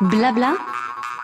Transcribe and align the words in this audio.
Blabla. 0.00 0.54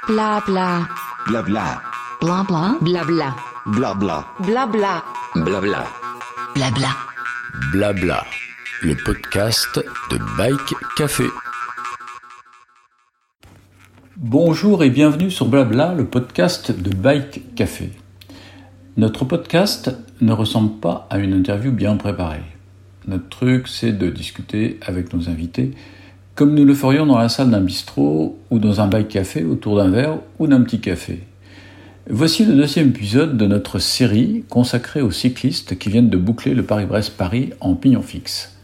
Blabla. 0.08 0.88
Blabla. 1.28 1.80
Blabla. 2.20 2.76
Blabla. 2.80 3.36
Blabla. 3.66 4.24
Blabla. 4.40 5.04
Blabla. 5.36 5.86
Blabla. 6.56 6.96
Blabla. 7.70 8.24
Le 8.82 8.96
podcast 8.96 9.78
de 10.10 10.18
Bike 10.36 10.74
Café. 10.96 11.26
Bonjour 14.16 14.82
et 14.82 14.90
bienvenue 14.90 15.30
sur 15.30 15.46
Blabla, 15.46 15.94
le 15.94 16.06
podcast 16.06 16.72
de 16.72 16.90
Bike 16.92 17.54
Café. 17.54 17.92
Notre 18.96 19.24
podcast 19.24 19.96
ne 20.20 20.32
ressemble 20.32 20.80
pas 20.80 21.06
à 21.10 21.18
une 21.18 21.32
interview 21.32 21.70
bien 21.70 21.96
préparée. 21.96 22.42
Notre 23.06 23.28
truc, 23.28 23.68
c'est 23.68 23.92
de 23.92 24.10
discuter 24.10 24.80
avec 24.84 25.12
nos 25.14 25.28
invités 25.28 25.76
comme 26.34 26.54
nous 26.54 26.64
le 26.64 26.74
ferions 26.74 27.06
dans 27.06 27.18
la 27.18 27.28
salle 27.28 27.50
d'un 27.50 27.60
bistrot 27.60 28.38
ou 28.50 28.58
dans 28.58 28.80
un 28.80 28.88
bike 28.88 29.08
café 29.08 29.44
autour 29.44 29.76
d'un 29.76 29.90
verre 29.90 30.18
ou 30.38 30.46
d'un 30.46 30.62
petit 30.62 30.80
café. 30.80 31.20
Voici 32.10 32.44
le 32.44 32.54
deuxième 32.54 32.88
épisode 32.88 33.36
de 33.36 33.46
notre 33.46 33.78
série 33.78 34.44
consacrée 34.50 35.00
aux 35.00 35.10
cyclistes 35.10 35.78
qui 35.78 35.88
viennent 35.88 36.10
de 36.10 36.18
boucler 36.18 36.54
le 36.54 36.62
Paris-Brest-Paris 36.62 37.50
en 37.60 37.74
pignon 37.74 38.02
fixe. 38.02 38.58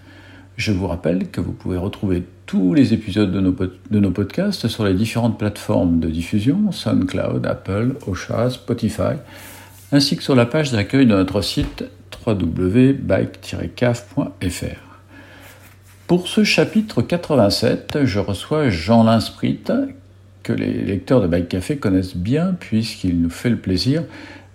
Je 0.57 0.73
vous 0.73 0.89
rappelle 0.89 1.31
que 1.31 1.41
vous 1.41 1.53
pouvez 1.53 1.79
retrouver 1.79 2.25
tous 2.45 2.75
les 2.75 2.93
épisodes 2.93 3.33
de 3.33 3.99
nos, 3.99 4.11
podcasts 4.11 4.69
sur 4.69 4.85
les 4.85 4.93
différentes 4.93 5.39
plateformes 5.39 6.01
de 6.01 6.11
diffusion, 6.11 6.71
SoundCloud, 6.71 7.47
Apple, 7.47 7.95
Ocha, 8.07 8.51
Spotify, 8.51 9.15
ainsi 9.93 10.17
que 10.17 10.23
sur 10.23 10.35
la 10.35 10.45
page 10.45 10.73
d'accueil 10.73 11.07
de 11.07 11.15
notre 11.15 11.41
site 11.41 11.85
www.bike-caf.fr. 12.27 14.90
Pour 16.11 16.27
ce 16.27 16.43
chapitre 16.43 17.03
87, 17.03 17.99
je 18.03 18.19
reçois 18.19 18.69
Jean 18.69 19.05
Linsprit, 19.05 19.61
que 20.43 20.53
les 20.53 20.73
lecteurs 20.73 21.21
de 21.21 21.29
Bike 21.29 21.49
Café 21.49 21.77
connaissent 21.77 22.17
bien 22.17 22.57
puisqu'il 22.59 23.23
nous 23.23 23.31
fait 23.31 23.49
le 23.49 23.59
plaisir 23.59 24.03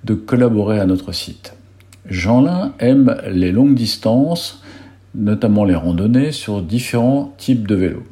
de 0.03 0.16
collaborer 0.16 0.81
à 0.81 0.86
notre 0.86 1.14
site. 1.14 1.53
Jean-Lin 2.09 2.73
aime 2.80 3.16
les 3.30 3.53
longues 3.53 3.73
distances, 3.73 4.61
notamment 5.16 5.64
les 5.64 5.76
randonnées 5.76 6.33
sur 6.33 6.61
différents 6.61 7.33
types 7.38 7.66
de 7.66 7.76
vélos. 7.76 8.03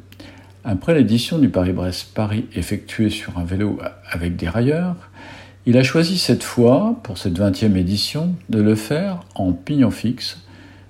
Après 0.64 0.94
l'édition 0.94 1.36
du 1.36 1.50
Paris-Brest-Paris 1.50 2.46
effectuée 2.54 3.10
sur 3.10 3.36
un 3.36 3.44
vélo 3.44 3.78
avec 4.10 4.36
des 4.36 4.48
railleurs, 4.48 4.96
il 5.66 5.76
a 5.76 5.82
choisi 5.82 6.16
cette 6.16 6.44
fois, 6.44 6.98
pour 7.02 7.18
cette 7.18 7.38
20e 7.38 7.76
édition, 7.76 8.36
de 8.48 8.62
le 8.62 8.74
faire 8.74 9.20
en 9.34 9.52
pignon 9.52 9.90
fixe 9.90 10.43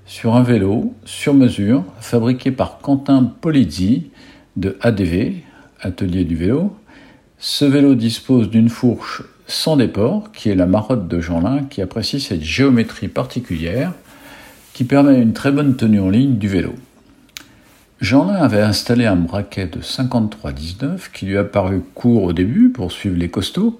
sur 0.06 0.36
un 0.36 0.42
vélo 0.42 0.94
sur 1.04 1.34
mesure 1.34 1.84
fabriqué 2.00 2.50
par 2.50 2.78
Quentin 2.78 3.22
Polizzi 3.40 4.10
de 4.56 4.76
ADV, 4.80 5.42
Atelier 5.80 6.24
du 6.24 6.36
vélo. 6.36 6.76
Ce 7.38 7.64
vélo 7.64 7.94
dispose 7.94 8.48
d'une 8.48 8.68
fourche 8.68 9.22
sans 9.46 9.76
déport, 9.76 10.32
qui 10.32 10.48
est 10.48 10.54
la 10.54 10.66
marotte 10.66 11.08
de 11.08 11.20
Jeanlin, 11.20 11.64
qui 11.68 11.82
apprécie 11.82 12.20
cette 12.20 12.42
géométrie 12.42 13.08
particulière 13.08 13.92
qui 14.72 14.84
permet 14.84 15.20
une 15.20 15.32
très 15.32 15.52
bonne 15.52 15.76
tenue 15.76 16.00
en 16.00 16.10
ligne 16.10 16.36
du 16.36 16.48
vélo. 16.48 16.74
Jeanlin 18.00 18.34
avait 18.34 18.60
installé 18.60 19.06
un 19.06 19.16
braquet 19.16 19.66
de 19.66 19.80
53,19 19.80 21.12
qui 21.12 21.26
lui 21.26 21.38
a 21.38 21.44
paru 21.44 21.80
court 21.94 22.24
au 22.24 22.32
début 22.32 22.70
pour 22.70 22.90
suivre 22.90 23.16
les 23.16 23.30
costauds, 23.30 23.78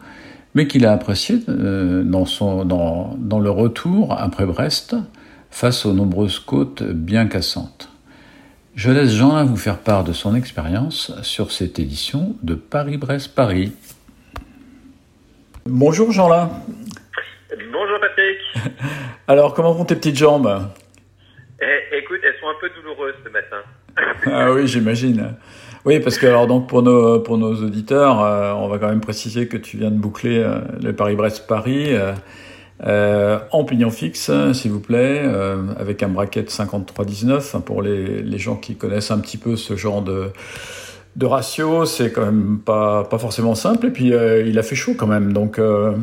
mais 0.55 0.69
qu'il 0.69 0.87
a 0.87 0.93
apprécié 0.93 1.41
euh, 1.49 2.05
dans, 2.05 3.41
le 3.41 3.51
retour 3.51 4.17
après 4.19 4.47
Brest, 4.47 4.95
face 5.55 5.87
aux 5.87 5.93
nombreuses 5.93 6.41
côtes 6.41 6.83
bien 6.83 7.29
cassantes. 7.29 7.89
Je 8.75 8.91
laisse 8.91 9.13
Jean-Lin 9.13 9.45
vous 9.45 9.57
faire 9.57 9.79
part 9.79 10.03
de 10.03 10.13
son 10.13 10.35
expérience 10.35 11.13
sur 11.23 11.53
cette 11.53 11.79
édition 11.79 12.35
de 12.43 12.57
Paris-Brest-Paris. 12.57 13.73
Bonjour 15.65 16.11
Jean-Lin. 16.11 16.51
Bonjour 17.73 18.01
Patrick. 18.01 18.75
Alors, 19.29 19.55
comment 19.55 19.73
vont 19.73 19.85
tes 19.85 19.95
petites 19.95 20.17
jambes? 20.17 20.69
Eh, 21.63 21.99
Écoute, 21.99 22.19
elles 22.25 22.35
sont 22.41 22.49
un 22.49 22.61
peu 22.61 22.69
douloureuses 22.71 23.15
ce 23.25 23.31
matin. 23.31 23.63
ah 24.27 24.53
oui, 24.53 24.67
j'imagine. 24.67 25.37
Oui, 25.85 26.01
parce 26.01 26.19
que 26.19 26.27
alors 26.27 26.49
donc 26.49 26.69
pour 26.69 26.83
nos 26.83 27.21
pour 27.21 27.39
nos 27.39 27.55
auditeurs, 27.63 28.21
euh, 28.25 28.53
on 28.55 28.67
va 28.67 28.79
quand 28.79 28.89
même 28.89 29.03
préciser 29.03 29.47
que 29.47 29.57
tu 29.57 29.77
viens 29.77 29.91
de 29.93 29.99
boucler 29.99 30.39
euh, 30.39 30.59
le 30.83 30.95
Paris-Brest-Paris. 30.95 31.95
Euh, 31.95 32.13
euh, 32.83 33.39
en 33.53 33.65
pignon 33.65 33.91
fixe, 33.91 34.31
s'il 34.53 34.73
vous 34.73 34.81
plaît, 34.81 35.23
euh, 35.25 35.63
avec 35.79 36.03
un 36.03 36.09
bracket 36.09 36.51
53-19. 36.51 37.61
Pour 37.63 37.83
les, 37.83 38.23
les, 38.23 38.39
gens 38.39 38.57
qui 38.57 38.77
connaissent 38.77 39.11
un 39.11 39.21
petit 39.21 39.39
peu 39.39 39.57
ce 39.57 39.77
genre 39.77 40.03
de, 40.03 40.33
de 41.17 41.27
ratio, 41.27 41.85
c'est 41.85 42.13
quand 42.13 42.25
même 42.25 42.59
pas, 42.65 43.05
pas 43.05 43.19
forcément 43.19 43.55
simple. 43.55 43.87
Et 43.87 43.91
puis, 43.91 44.13
euh, 44.13 44.43
il 44.43 44.59
a 44.59 44.63
fait 44.63 44.75
chaud 44.75 44.95
quand 44.99 45.07
même. 45.07 45.33
Donc, 45.33 45.59
euh, 45.59 45.95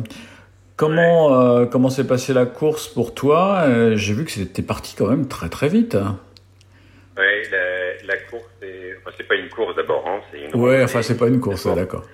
comment 0.76 1.38
euh, 1.38 1.66
comment 1.66 1.90
s'est 1.90 2.06
passée 2.06 2.32
la 2.32 2.46
course 2.46 2.88
pour 2.88 3.14
toi? 3.14 3.66
J'ai 3.94 4.14
vu 4.14 4.24
que 4.24 4.30
c'était 4.30 4.62
parti 4.62 4.94
quand 4.96 5.08
même 5.08 5.28
très 5.28 5.48
très 5.48 5.68
vite. 5.68 5.96
Oui, 7.18 7.24
la, 7.50 8.06
la 8.06 8.16
course, 8.30 8.44
c'est 8.60 8.96
enfin, 9.06 9.24
pas 9.28 9.34
une 9.34 9.48
course 9.50 9.76
d'abord. 9.76 10.04
Hein, 10.06 10.20
ouais, 10.58 10.82
enfin, 10.82 11.02
c'est 11.02 11.18
pas 11.18 11.28
une 11.28 11.40
course, 11.40 11.66
ouais, 11.66 11.74
d'accord. 11.74 12.04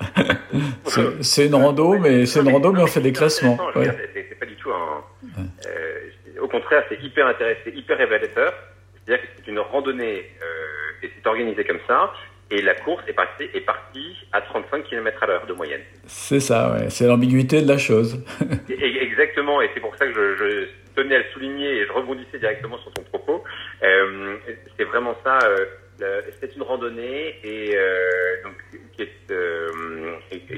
c'est 1.21 1.47
une 1.47 1.55
rando, 1.55 1.99
mais 1.99 2.27
c'est 2.27 2.41
une 2.41 2.51
rando, 2.51 2.73
mais 2.73 2.83
on 2.83 2.87
fait 2.89 3.01
des 3.01 3.13
classements. 3.13 3.59
Ouais. 3.77 3.89
C'est 4.13 4.39
pas 4.39 4.47
du 4.47 4.57
tout 4.57 4.71
un. 4.71 5.05
Euh, 5.39 6.41
au 6.43 6.49
contraire, 6.69 6.85
c'est 6.89 7.03
hyper 7.03 7.27
intéressant, 7.27 7.61
c'est 7.65 7.75
hyper 7.75 7.99
révélateur. 7.99 8.53
C'est-à-dire 8.95 9.25
que 9.25 9.29
c'est 9.37 9.51
une 9.51 9.59
randonnée 9.59 10.31
euh, 10.43 11.03
et 11.03 11.11
c'est 11.15 11.27
organisé 11.27 11.65
comme 11.65 11.81
ça. 11.87 12.13
Et 12.51 12.63
la 12.63 12.75
course 12.75 13.03
est 13.07 13.13
partie, 13.13 13.45
est 13.55 13.61
partie 13.61 14.17
à 14.33 14.41
35 14.41 14.85
km 14.85 15.23
à 15.23 15.27
l'heure 15.27 15.47
de 15.47 15.53
moyenne. 15.53 15.83
C'est 16.07 16.41
ça, 16.41 16.73
ouais. 16.73 16.91
C'est 16.91 17.07
l'ambiguïté 17.07 17.63
de 17.63 17.69
la 17.69 17.79
chose. 17.79 18.23
Exactement, 18.69 19.61
et 19.61 19.71
c'est 19.75 19.81
pour 19.81 19.95
ça 19.97 20.07
que 20.07 20.13
je, 20.15 20.37
je, 20.37 20.69
tenais 20.95 21.17
à 21.17 21.19
le 21.19 21.25
souligner 21.33 21.79
et 21.79 21.87
je 21.87 21.93
rebondissais 21.93 22.39
directement 22.39 22.79
sur 22.79 22.93
ton 22.93 23.03
propos. 23.03 23.45
Euh, 23.83 24.37
c'est 24.77 24.85
vraiment 24.85 25.17
ça. 25.25 25.39
Euh, 26.01 26.21
c'est 26.41 26.55
une 26.55 26.63
randonnée 26.63 27.35
et 27.43 27.77
euh, 27.77 28.43
donc, 28.45 28.55
qui 28.93 29.03
est 29.03 29.33
euh, 29.33 30.15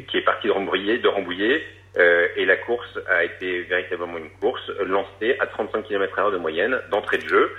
qui 0.06 0.18
est 0.18 0.24
partie 0.24 0.48
de 0.48 0.52
Rambouillet, 0.52 0.98
de 0.98 1.08
Rambouillet 1.08 1.62
euh, 1.96 2.28
et 2.36 2.44
la 2.44 2.56
course 2.56 2.98
a 3.08 3.24
été 3.24 3.62
véritablement 3.62 4.18
une 4.18 4.30
course 4.30 4.70
lancée 4.86 5.36
à 5.40 5.46
35 5.46 5.82
km/h 5.82 6.32
de 6.32 6.38
moyenne 6.38 6.80
d'entrée 6.90 7.18
de 7.18 7.28
jeu. 7.28 7.52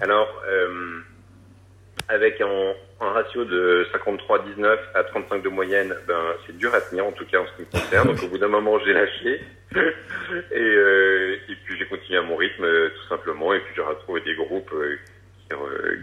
Alors 0.00 0.42
euh, 0.46 1.00
avec 2.08 2.40
un, 2.40 2.74
ratio 3.00 3.44
de 3.44 3.86
53-19 3.94 4.78
à 4.94 5.04
35 5.04 5.42
de 5.42 5.48
moyenne, 5.48 5.94
ben 6.06 6.34
c'est 6.46 6.56
dur 6.58 6.74
à 6.74 6.80
tenir 6.82 7.06
en 7.06 7.12
tout 7.12 7.24
cas 7.26 7.38
en 7.38 7.46
ce 7.46 7.52
qui 7.56 7.62
me 7.62 7.80
concerne. 7.80 8.08
Donc 8.08 8.22
au 8.22 8.28
bout 8.28 8.38
d'un 8.38 8.48
moment 8.48 8.78
j'ai 8.80 8.92
lâché 8.92 9.40
et, 9.74 9.80
euh, 10.54 11.36
et 11.48 11.54
puis 11.64 11.78
j'ai 11.78 11.86
continué 11.86 12.18
à 12.18 12.22
mon 12.22 12.36
rythme 12.36 12.66
tout 12.90 13.08
simplement 13.08 13.54
et 13.54 13.60
puis 13.60 13.72
j'ai 13.74 13.82
retrouvé 13.82 14.20
des 14.20 14.34
groupes 14.34 14.74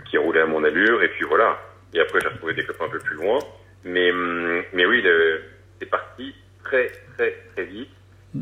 qui, 0.09 0.17
roulaient 0.17 0.41
à 0.41 0.47
mon 0.47 0.63
allure 0.63 1.03
et 1.03 1.09
puis 1.09 1.25
voilà. 1.25 1.61
Et 1.93 1.99
après 1.99 2.19
j'ai 2.19 2.29
retrouvé 2.29 2.55
des 2.55 2.65
copains 2.65 2.85
un 2.85 2.89
peu 2.89 2.99
plus 2.99 3.15
loin. 3.17 3.37
Mais 3.83 4.11
mais 4.73 4.87
oui, 4.87 5.05
c'est 5.79 5.89
parti 5.89 6.33
très 6.63 6.89
très 7.17 7.33
très 7.53 7.65
vite. 7.65 7.89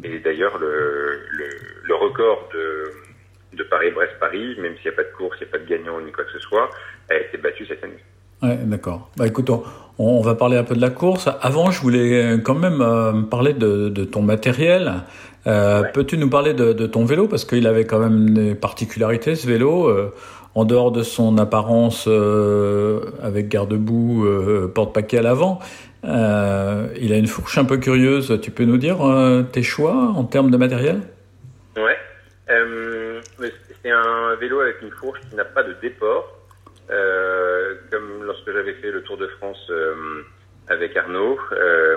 Et 0.03 0.19
d'ailleurs, 0.19 0.57
le, 0.57 1.19
le, 1.31 1.45
le, 1.83 1.95
record 1.95 2.49
de, 2.51 3.57
de 3.57 3.63
Paris-Brest-Paris, 3.63 4.55
même 4.59 4.73
s'il 4.77 4.89
n'y 4.89 4.93
a 4.95 4.97
pas 4.97 5.03
de 5.03 5.15
course, 5.15 5.37
il 5.39 5.43
n'y 5.43 5.49
a 5.49 5.51
pas 5.51 5.59
de 5.59 5.69
gagnant 5.69 6.01
ni 6.01 6.11
quoi 6.11 6.23
que 6.23 6.31
ce 6.31 6.39
soit, 6.39 6.67
a 7.11 7.15
été 7.15 7.37
battu 7.37 7.65
cette 7.67 7.83
année. 7.83 8.03
Ouais, 8.41 8.57
d'accord. 8.65 9.11
Bah 9.17 9.27
écoute, 9.27 9.51
on, 9.51 9.63
on, 9.99 10.21
va 10.21 10.33
parler 10.33 10.57
un 10.57 10.63
peu 10.63 10.75
de 10.75 10.81
la 10.81 10.89
course. 10.89 11.29
Avant, 11.41 11.69
je 11.69 11.79
voulais 11.79 12.39
quand 12.43 12.55
même 12.55 12.81
euh, 12.81 13.21
parler 13.21 13.53
de, 13.53 13.89
de, 13.89 14.03
ton 14.03 14.23
matériel. 14.23 15.03
Euh, 15.45 15.83
ouais. 15.83 15.91
Peux-tu 15.93 16.17
nous 16.17 16.29
parler 16.29 16.55
de, 16.55 16.73
de, 16.73 16.87
ton 16.87 17.05
vélo? 17.05 17.27
Parce 17.27 17.45
qu'il 17.45 17.67
avait 17.67 17.85
quand 17.85 17.99
même 17.99 18.33
des 18.33 18.55
particularités 18.55 19.35
ce 19.35 19.47
vélo. 19.47 19.87
Euh, 19.87 20.11
en 20.55 20.65
dehors 20.65 20.91
de 20.91 21.03
son 21.03 21.37
apparence 21.37 22.05
euh, 22.07 22.99
avec 23.21 23.49
garde-boue, 23.49 24.25
euh, 24.25 24.71
porte-paquet 24.73 25.17
à 25.17 25.21
l'avant, 25.21 25.59
euh, 26.05 26.87
il 26.99 27.13
a 27.13 27.17
une 27.17 27.27
fourche 27.27 27.57
un 27.57 27.65
peu 27.65 27.77
curieuse. 27.77 28.39
Tu 28.41 28.51
peux 28.51 28.65
nous 28.65 28.77
dire 28.77 28.97
tes 29.51 29.63
choix 29.63 29.93
en 29.93 30.23
termes 30.23 30.51
de 30.51 30.57
matériel? 30.57 31.01
Ouais. 31.75 31.97
c'est 32.47 33.91
un 33.91 34.35
vélo 34.35 34.59
avec 34.59 34.81
une 34.81 34.91
fourche 34.91 35.19
qui 35.29 35.35
n'a 35.35 35.45
pas 35.45 35.63
de 35.63 35.73
déport. 35.81 36.39
comme 36.87 38.23
lorsque 38.23 38.51
j'avais 38.51 38.73
fait 38.75 38.91
le 38.91 39.01
Tour 39.03 39.17
de 39.17 39.27
France 39.27 39.71
avec 40.67 40.95
Arnaud 40.97 41.39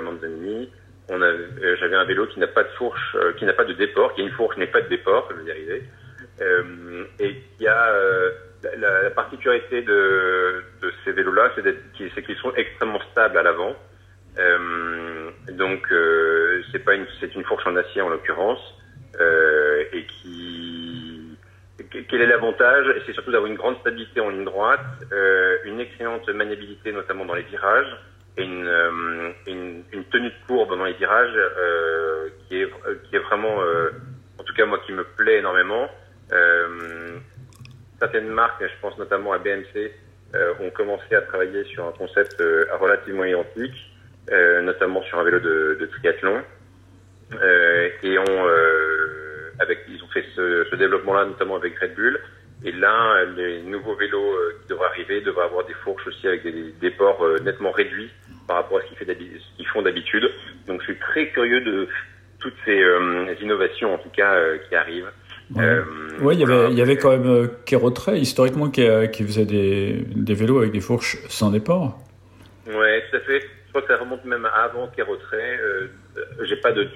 Manzanini, 0.02 0.70
j'avais 1.08 1.96
un 1.96 2.04
vélo 2.04 2.26
qui 2.26 2.40
n'a 2.40 2.48
pas 2.48 2.64
de 2.64 2.70
fourche, 2.78 3.16
qui 3.38 3.44
n'a 3.44 3.52
pas 3.52 3.64
de 3.64 3.74
déport, 3.74 4.14
qui 4.14 4.22
a 4.22 4.24
une 4.24 4.32
fourche 4.32 4.56
mais 4.58 4.66
pas 4.66 4.82
de 4.82 4.88
déport, 4.88 5.28
je 5.30 5.36
vais 5.36 5.48
y 5.48 5.50
arriver. 5.50 5.82
Euh, 6.40 7.04
et 7.18 7.34
qui 7.56 7.66
a 7.66 7.88
euh, 7.88 8.30
la, 8.78 9.02
la, 9.04 9.10
particularité 9.10 9.80
de 9.80 10.62
ces 11.04 11.12
vélos-là, 11.12 11.50
c'est 11.56 12.22
qu'ils 12.22 12.36
sont 12.36 12.52
extrêmement 12.54 13.00
stables 13.12 13.38
à 13.38 13.42
l'avant. 13.42 13.74
Euh, 14.38 15.30
donc 15.52 15.90
euh, 15.90 16.62
c'est 16.70 16.80
pas 16.80 16.94
une, 16.94 17.06
c'est 17.20 17.34
une 17.34 17.44
fourche 17.44 17.66
en 17.66 17.76
acier 17.76 18.02
en 18.02 18.08
l'occurrence, 18.08 18.60
euh, 19.20 19.84
et 19.92 20.04
qui 20.06 21.38
quel 22.08 22.20
est 22.22 22.26
l'avantage? 22.26 22.86
C'est 23.06 23.12
surtout 23.12 23.32
d'avoir 23.32 23.50
une 23.50 23.56
grande 23.56 23.78
stabilité 23.80 24.20
en 24.20 24.30
ligne 24.30 24.44
droite, 24.44 24.80
une 25.64 25.78
excellente 25.78 26.28
maniabilité 26.30 26.90
notamment 26.92 27.24
dans 27.24 27.34
les 27.34 27.42
virages, 27.42 27.96
et 28.36 28.44
une, 28.44 29.34
une, 29.46 30.04
tenue 30.10 30.30
de 30.30 30.46
courbe 30.46 30.76
dans 30.76 30.84
les 30.84 30.94
virages 30.94 31.38
qui, 32.48 32.62
est, 32.62 32.68
qui 33.04 33.16
est 33.16 33.20
vraiment, 33.20 33.58
en 34.38 34.42
tout 34.42 34.54
cas 34.54 34.64
moi, 34.64 34.80
qui 34.86 34.92
me 34.92 35.04
plaît 35.04 35.38
énormément. 35.38 35.88
Certaines 38.00 38.28
marques, 38.28 38.62
je 38.62 38.80
pense 38.80 38.98
notamment 38.98 39.32
à 39.32 39.38
BMC, 39.38 39.92
ont 40.60 40.70
commencé 40.70 41.14
à 41.14 41.22
travailler 41.22 41.64
sur 41.64 41.86
un 41.86 41.92
concept 41.92 42.42
relativement 42.80 43.24
identique, 43.24 43.95
notamment 44.30 45.02
sur 45.02 45.18
un 45.18 45.24
vélo 45.24 45.40
de, 45.40 45.76
de 45.80 45.86
triathlon, 45.86 46.42
et 48.02 48.18
ont, 48.18 48.46
avec, 49.58 49.80
ils 49.88 50.02
ont 50.02 50.08
fait 50.08 50.24
ce, 50.34 50.66
ce 50.70 50.76
développement-là 50.76 51.26
notamment 51.26 51.56
avec 51.56 51.78
Red 51.78 51.94
Bull. 51.94 52.20
Et 52.64 52.72
là, 52.72 53.24
les 53.36 53.62
nouveaux 53.62 53.94
vélos 53.94 54.34
qui 54.62 54.68
devraient 54.68 54.86
arriver 54.86 55.20
devraient 55.20 55.44
avoir 55.44 55.66
des 55.66 55.74
fourches 55.74 56.06
aussi 56.06 56.26
avec 56.26 56.42
des, 56.42 56.72
des 56.80 56.90
ports 56.90 57.24
nettement 57.44 57.70
réduits 57.70 58.10
par 58.46 58.56
rapport 58.56 58.78
à 58.78 58.82
ce 58.82 59.04
qu'ils 59.56 59.66
font 59.68 59.82
d'habitude. 59.82 60.28
Donc 60.66 60.80
je 60.80 60.86
suis 60.86 60.98
très 60.98 61.28
curieux 61.28 61.60
de 61.60 61.88
toutes 62.38 62.54
ces 62.64 62.82
euh, 62.82 63.34
innovations 63.40 63.94
en 63.94 63.98
tout 63.98 64.10
cas 64.10 64.34
euh, 64.34 64.58
qui 64.68 64.74
arrivent. 64.74 65.10
Oui, 65.50 65.62
euh, 65.62 66.32
il 66.32 66.40
y 66.40 66.42
avait, 66.42 66.70
il 66.72 66.78
y 66.78 66.82
avait 66.82 66.96
quand 66.96 67.10
même 67.10 67.26
euh, 67.26 68.16
historiquement 68.16 68.68
qui, 68.68 68.86
qui 69.12 69.22
faisait 69.22 69.44
des, 69.44 70.04
des, 70.14 70.34
vélos 70.34 70.58
avec 70.58 70.72
des 70.72 70.80
fourches 70.80 71.18
sans 71.28 71.50
déport. 71.50 71.98
Oui, 72.66 72.72
tout 73.10 73.16
à 73.16 73.20
fait. 73.20 73.42
Crois 73.76 73.88
que 73.88 73.94
ça 73.94 74.00
remonte 74.00 74.24
même 74.24 74.48
avant 74.54 74.88
Kérotray. 74.88 75.58
Euh, 75.60 75.88
J'ai 76.44 76.56
pas 76.56 76.72
de, 76.72 76.88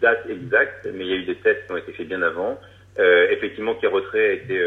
date 0.00 0.24
exacte, 0.30 0.86
mais 0.94 1.04
il 1.04 1.10
y 1.10 1.12
a 1.14 1.16
eu 1.16 1.24
des 1.24 1.34
tests 1.34 1.66
qui 1.66 1.72
ont 1.72 1.76
été 1.76 1.92
faits 1.92 2.06
bien 2.06 2.22
avant. 2.22 2.60
Euh, 3.00 3.26
effectivement, 3.30 3.72
a 3.72 4.18
été 4.18 4.62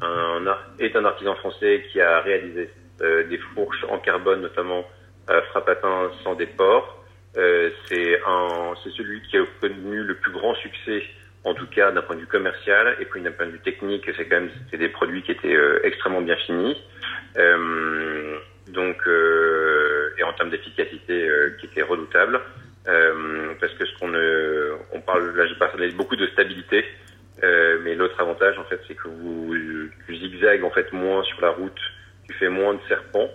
un, 0.00 0.56
est 0.78 0.96
un 0.96 1.04
artisan 1.04 1.34
français 1.34 1.84
qui 1.92 2.00
a 2.00 2.20
réalisé 2.20 2.70
des 2.98 3.38
fourches 3.52 3.84
en 3.90 3.98
carbone 3.98 4.40
notamment 4.40 4.86
euh, 5.28 5.42
Frappatin 5.50 6.12
sans 6.24 6.34
déport. 6.34 7.04
Euh, 7.36 7.68
c'est 7.84 8.18
c'est 8.82 8.90
celui 8.92 9.20
qui 9.28 9.36
a 9.36 9.42
obtenu 9.42 10.02
le 10.02 10.14
plus 10.14 10.32
grand 10.32 10.54
succès 10.54 11.02
en 11.44 11.54
tout 11.54 11.66
cas 11.66 11.90
d'un 11.90 12.02
point 12.02 12.16
de 12.16 12.20
vue 12.20 12.26
commercial 12.26 12.96
et 13.00 13.04
puis 13.04 13.22
d'un 13.22 13.32
point 13.32 13.46
de 13.46 13.52
vue 13.52 13.60
technique, 13.60 14.04
c'est 14.16 14.26
quand 14.26 14.40
même 14.40 14.50
des 14.72 14.88
produits 14.88 15.22
qui 15.22 15.32
étaient 15.32 15.54
euh, 15.54 15.80
extrêmement 15.84 16.20
bien 16.20 16.36
finis. 16.36 16.76
Euh, 17.38 18.38
donc 18.72 18.96
euh, 19.06 20.10
et 20.18 20.22
en 20.22 20.32
termes 20.32 20.50
d'efficacité 20.50 21.28
qui 21.58 21.66
était 21.66 21.82
redoutable. 21.82 22.40
parce 22.84 23.74
que 23.74 23.84
ce 23.86 23.98
qu'on 23.98 24.12
on 24.92 25.00
parle 25.00 25.36
là, 25.36 25.46
j'ai 25.46 25.56
parlé 25.56 25.90
beaucoup 25.90 26.16
de 26.16 26.26
stabilité, 26.28 26.84
mais 27.42 27.94
l'autre 27.94 28.20
avantage 28.20 28.58
en 28.58 28.64
fait, 28.64 28.80
c'est 28.86 28.94
que 28.94 29.08
vous 29.08 29.54
tu 30.06 30.16
zigzags 30.16 30.64
en 30.64 30.70
fait 30.70 30.92
moins 30.92 31.22
sur 31.24 31.40
la 31.40 31.50
route, 31.50 31.80
tu 32.28 32.34
fais 32.36 32.48
moins 32.48 32.74
de 32.74 32.80
serpents. 32.88 33.30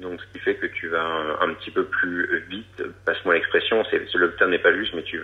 Donc, 0.00 0.18
ce 0.20 0.32
qui 0.32 0.38
fait 0.38 0.54
que 0.54 0.66
tu 0.66 0.88
vas 0.88 1.04
un, 1.40 1.52
petit 1.54 1.70
peu 1.70 1.84
plus 1.84 2.42
vite. 2.48 2.82
Passe-moi 3.04 3.34
l'expression, 3.34 3.84
c'est, 3.90 4.02
le 4.14 4.34
terme 4.36 4.50
n'est 4.50 4.58
pas 4.58 4.72
juste, 4.72 4.94
mais 4.94 5.02
tu, 5.02 5.20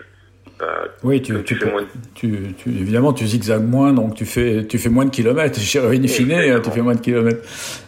bah, 0.59 0.85
oui, 1.03 1.21
tu, 1.21 1.43
tu, 1.45 1.55
fais 1.55 1.71
moins 1.71 1.85
tu, 2.15 2.55
tu, 2.57 2.71
évidemment, 2.71 3.13
tu 3.13 3.27
zigzags 3.27 3.63
moins, 3.63 3.93
donc 3.93 4.15
tu 4.15 4.25
fais, 4.25 4.67
tu 4.67 4.79
fais 4.79 4.89
moins 4.89 5.05
de 5.05 5.11
kilomètres. 5.11 5.59
In 5.77 6.07
fine, 6.07 6.61
tu 6.63 6.71
fais 6.71 6.83
moins 6.83 6.95
de 6.95 7.01
kilomètres. 7.01 7.43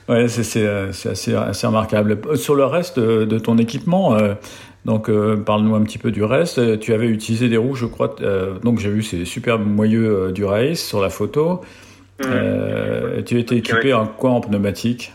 Ouais, 0.09 0.29
c'est, 0.29 0.43
c'est, 0.43 0.93
c'est 0.93 1.11
assez, 1.11 1.35
assez 1.35 1.67
remarquable. 1.67 2.19
Sur 2.37 2.55
le 2.55 2.65
reste 2.65 2.99
de 2.99 3.38
ton 3.38 3.59
équipement, 3.59 4.17
euh, 4.17 4.35
donc 4.85 5.09
euh, 5.09 5.37
parle-nous 5.37 5.75
un 5.75 5.82
petit 5.82 5.99
peu 5.99 6.11
du 6.11 6.23
reste. 6.23 6.81
Tu 6.81 6.93
avais 6.93 7.06
utilisé 7.06 7.49
des 7.49 7.56
roues, 7.56 7.75
je 7.75 7.87
crois. 7.87 8.17
Euh, 8.20 8.59
donc 8.61 8.79
j'ai 8.79 8.91
vu 8.91 9.03
ces 9.03 9.25
superbes 9.25 9.67
moyeux 9.67 10.32
du 10.32 10.44
race 10.44 10.81
sur 10.81 11.00
la 11.00 11.11
photo. 11.11 11.62
Mmh. 12.20 13.23
tu 13.25 13.38
étais 13.38 13.59
équipé 13.59 13.94
en 13.94 14.06
quoi 14.06 14.31
en 14.31 14.41
pneumatique? 14.41 15.12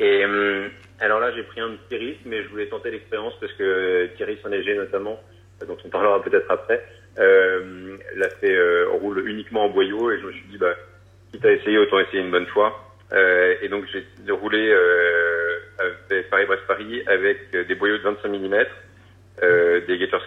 Et 0.00 0.24
euh, 0.24 0.68
alors 1.00 1.20
là, 1.20 1.30
j'ai 1.34 1.42
pris 1.42 1.60
un 1.60 1.70
Thierry, 1.88 2.16
mais 2.26 2.42
je 2.42 2.48
voulais 2.48 2.66
tenter 2.66 2.90
l'expérience 2.90 3.34
parce 3.40 3.52
que 3.52 4.08
Thierry 4.16 4.38
Sonneger 4.42 4.76
notamment, 4.76 5.18
dont 5.66 5.76
on 5.84 5.88
parlera 5.88 6.22
peut-être 6.22 6.50
après, 6.50 6.82
euh, 7.18 7.96
l'a 8.16 8.28
fait 8.28 8.54
euh, 8.54 8.88
roule 9.00 9.28
uniquement 9.28 9.66
en 9.66 9.68
boyau 9.68 10.10
et 10.10 10.18
je 10.20 10.26
me 10.26 10.32
suis 10.32 10.48
dit 10.50 10.58
bah 10.58 10.74
quitte 11.32 11.44
à 11.44 11.52
essayer 11.52 11.78
autant 11.78 12.00
essayer 12.00 12.22
une 12.22 12.30
bonne 12.30 12.46
fois. 12.46 12.80
Euh, 13.12 13.54
et 13.62 13.68
donc 13.68 13.84
j'ai 13.92 14.32
roulé 14.32 14.68
euh, 14.68 16.22
Paris-Brest-Paris 16.30 17.02
avec 17.06 17.50
des 17.52 17.74
boyaux 17.74 17.98
de 17.98 18.02
25 18.02 18.28
mm, 18.28 18.64
euh, 19.42 19.80
des 19.86 19.98
Gator 19.98 20.22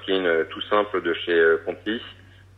tout 0.50 0.62
simples 0.70 1.02
de 1.02 1.14
chez 1.14 1.56
Conti, 1.66 2.02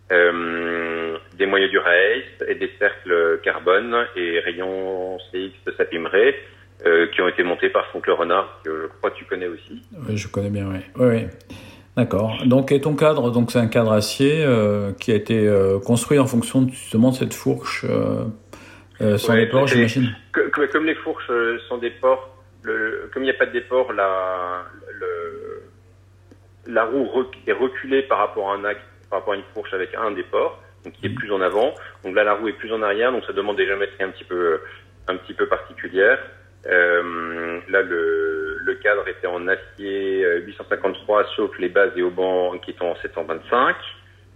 des 0.09 1.45
moyeux 1.45 1.69
du 1.69 1.79
Race 1.79 2.47
et 2.47 2.55
des 2.55 2.71
cercles 2.77 3.39
carbone 3.43 4.05
et 4.15 4.39
rayons 4.39 5.17
CX 5.31 5.51
de 5.65 5.71
Sapimray. 5.77 6.35
Euh, 6.85 7.07
qui 7.07 7.21
ont 7.21 7.27
été 7.27 7.43
montés 7.43 7.69
par 7.69 7.85
Franck 7.87 8.07
Le 8.07 8.13
Renard, 8.13 8.61
que 8.63 8.83
je 8.83 8.87
crois 8.99 9.11
que 9.11 9.17
tu 9.17 9.25
connais 9.25 9.47
aussi. 9.47 9.81
Oui, 10.07 10.15
je 10.15 10.29
connais 10.29 10.49
bien, 10.49 10.65
oui. 10.71 10.79
oui, 10.95 11.07
oui. 11.07 11.27
D'accord. 11.99 12.37
Donc, 12.45 12.71
et 12.71 12.79
ton 12.79 12.95
cadre, 12.95 13.29
donc 13.29 13.51
c'est 13.51 13.59
un 13.59 13.67
cadre 13.67 13.91
acier 13.91 14.41
euh, 14.45 14.93
qui 14.93 15.11
a 15.11 15.15
été 15.15 15.45
euh, 15.45 15.79
construit 15.79 16.17
en 16.17 16.27
fonction 16.27 16.61
de, 16.61 16.71
justement 16.71 17.09
de 17.09 17.15
cette 17.15 17.33
fourche 17.33 17.85
sans 19.17 19.35
déport, 19.35 19.67
j'imagine. 19.67 20.15
Comme 20.71 20.85
les 20.85 20.95
fourches 20.95 21.31
sans 21.67 21.77
déport, 21.77 22.29
le, 22.63 23.09
comme 23.13 23.23
il 23.23 23.25
n'y 23.25 23.31
a 23.31 23.37
pas 23.37 23.47
de 23.47 23.51
déport, 23.51 23.91
la, 23.91 24.63
le, 24.97 25.63
la 26.67 26.85
roue 26.85 27.05
est 27.47 27.51
reculée 27.51 28.03
par 28.03 28.19
rapport 28.19 28.49
à 28.51 28.55
un 28.55 28.63
axe, 28.63 28.79
par 29.09 29.19
rapport 29.19 29.33
à 29.33 29.37
une 29.37 29.43
fourche 29.53 29.73
avec 29.73 29.89
un 29.95 30.11
déport, 30.11 30.61
donc 30.85 30.93
qui 30.93 31.07
est 31.07 31.13
plus 31.13 31.31
en 31.33 31.41
avant. 31.41 31.73
Donc 32.05 32.15
là, 32.15 32.23
la 32.23 32.33
roue 32.33 32.47
est 32.47 32.53
plus 32.53 32.71
en 32.71 32.81
arrière, 32.81 33.11
donc 33.11 33.25
ça 33.25 33.33
demande 33.33 33.57
des 33.57 33.65
géométries 33.65 34.03
un 34.03 34.11
petit 34.11 34.23
peu, 34.23 34.61
un 35.09 35.17
petit 35.17 35.33
peu 35.33 35.47
particulières. 35.47 36.19
Euh, 36.67 37.59
là, 37.69 37.81
le, 37.81 38.57
le, 38.61 38.73
cadre 38.75 39.07
était 39.07 39.27
en 39.27 39.47
acier 39.47 40.25
853, 40.45 41.21
euh, 41.21 41.23
sauf 41.35 41.57
les 41.57 41.69
bases 41.69 41.91
et 41.95 42.01
haubans 42.01 42.59
qui 42.59 42.73
sont 42.73 42.85
en 42.85 42.95
725, 42.97 43.75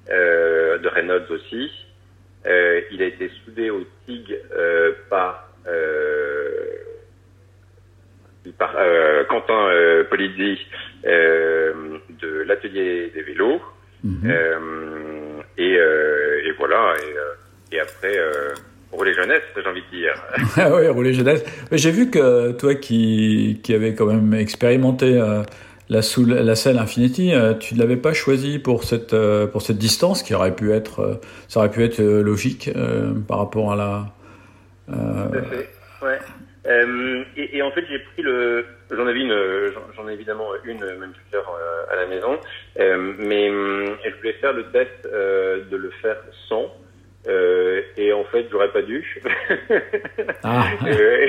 euh, 0.09 0.77
de 0.77 0.87
Reynolds 0.87 1.29
aussi. 1.29 1.69
Euh, 2.45 2.81
il 2.91 3.01
a 3.01 3.05
été 3.05 3.29
soudé 3.43 3.69
au 3.69 3.83
TIG 4.05 4.37
par, 5.09 5.49
par 8.57 8.75
Quentin 9.29 9.69
Polizzi 10.09 10.59
de 11.03 12.43
l'atelier 12.45 13.11
des 13.13 13.21
vélos. 13.21 13.61
Mhm. 14.03 15.43
Et, 15.57 15.73
et, 15.73 16.51
voilà. 16.57 16.95
Et, 17.71 17.75
et 17.75 17.79
après 17.79 18.17
rouler 18.93 19.13
jeunesse, 19.13 19.41
j'ai 19.55 19.67
envie 19.67 19.81
de 19.81 19.97
dire. 19.97 20.13
ah 20.57 20.69
oui, 20.73 20.87
rouler 20.87 21.13
jeunesse. 21.13 21.43
J'ai 21.71 21.91
vu 21.91 22.09
que 22.09 22.51
toi 22.51 22.75
qui, 22.75 23.59
qui 23.63 23.73
avais 23.73 23.93
quand 23.93 24.05
même 24.05 24.33
expérimenté 24.33 25.19
euh, 25.19 25.43
la, 25.89 26.01
sous, 26.01 26.25
la 26.25 26.55
selle 26.55 26.77
Infinity, 26.77 27.33
euh, 27.33 27.53
tu 27.53 27.75
ne 27.75 27.79
l'avais 27.79 27.97
pas 27.97 28.13
choisi 28.13 28.59
pour 28.59 28.83
cette, 28.83 29.13
euh, 29.13 29.47
pour 29.47 29.61
cette 29.61 29.77
distance 29.77 30.23
qui 30.23 30.33
aurait 30.33 30.55
pu 30.55 30.71
être, 30.71 31.19
ça 31.47 31.59
aurait 31.59 31.71
pu 31.71 31.83
être 31.83 32.01
logique 32.01 32.69
par 33.27 33.39
rapport 33.39 33.73
à 33.73 33.75
la. 33.75 34.05
Tout 34.87 35.37
à 35.37 35.41
fait, 35.43 35.69
ouais. 36.03 36.19
Et, 37.35 37.57
et, 37.57 37.61
en 37.61 37.71
fait, 37.71 37.83
j'ai 37.89 37.99
pris 37.99 38.21
le. 38.21 38.65
J'en 38.91 39.07
avais 39.07 39.19
une, 39.19 39.35
j'en 39.95 40.07
ai 40.07 40.13
évidemment 40.13 40.49
une, 40.63 40.79
même 40.79 41.11
plusieurs 41.11 41.51
à 41.91 41.95
la 41.95 42.05
maison, 42.05 42.39
mais 42.77 43.49
je 43.49 44.17
voulais 44.17 44.33
faire 44.33 44.53
le 44.53 44.65
test 44.71 45.03
de 45.03 45.75
le 45.75 45.89
faire 46.01 46.17
sans. 46.47 46.71
Euh, 47.27 47.81
et 47.95 48.11
en 48.11 48.23
fait, 48.25 48.47
j'aurais 48.51 48.71
pas 48.71 48.81
dû. 48.81 49.21
ah. 50.43 50.65
euh, 50.87 51.27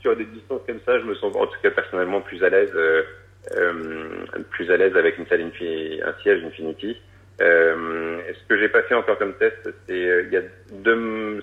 sur 0.00 0.16
des 0.16 0.26
distances 0.26 0.60
comme 0.66 0.80
ça, 0.84 0.98
je 0.98 1.04
me 1.04 1.14
sens, 1.14 1.34
en 1.34 1.46
tout 1.46 1.58
cas 1.62 1.70
personnellement, 1.70 2.20
plus 2.20 2.42
à 2.44 2.50
l'aise, 2.50 2.72
euh, 2.74 3.02
euh 3.56 4.14
plus 4.50 4.70
à 4.70 4.76
l'aise 4.76 4.96
avec 4.96 5.18
une 5.18 5.26
salle 5.26 5.40
un 5.42 6.22
siège 6.22 6.44
Infinity. 6.44 6.96
Ce 7.38 8.48
que 8.48 8.58
j'ai 8.58 8.68
pas 8.68 8.82
fait 8.82 8.94
encore 8.94 9.18
comme 9.18 9.34
test, 9.34 9.68
c'est 9.86 9.98
il 9.98 10.32
y 10.32 10.36
a 10.36 10.42
deux, 10.72 11.42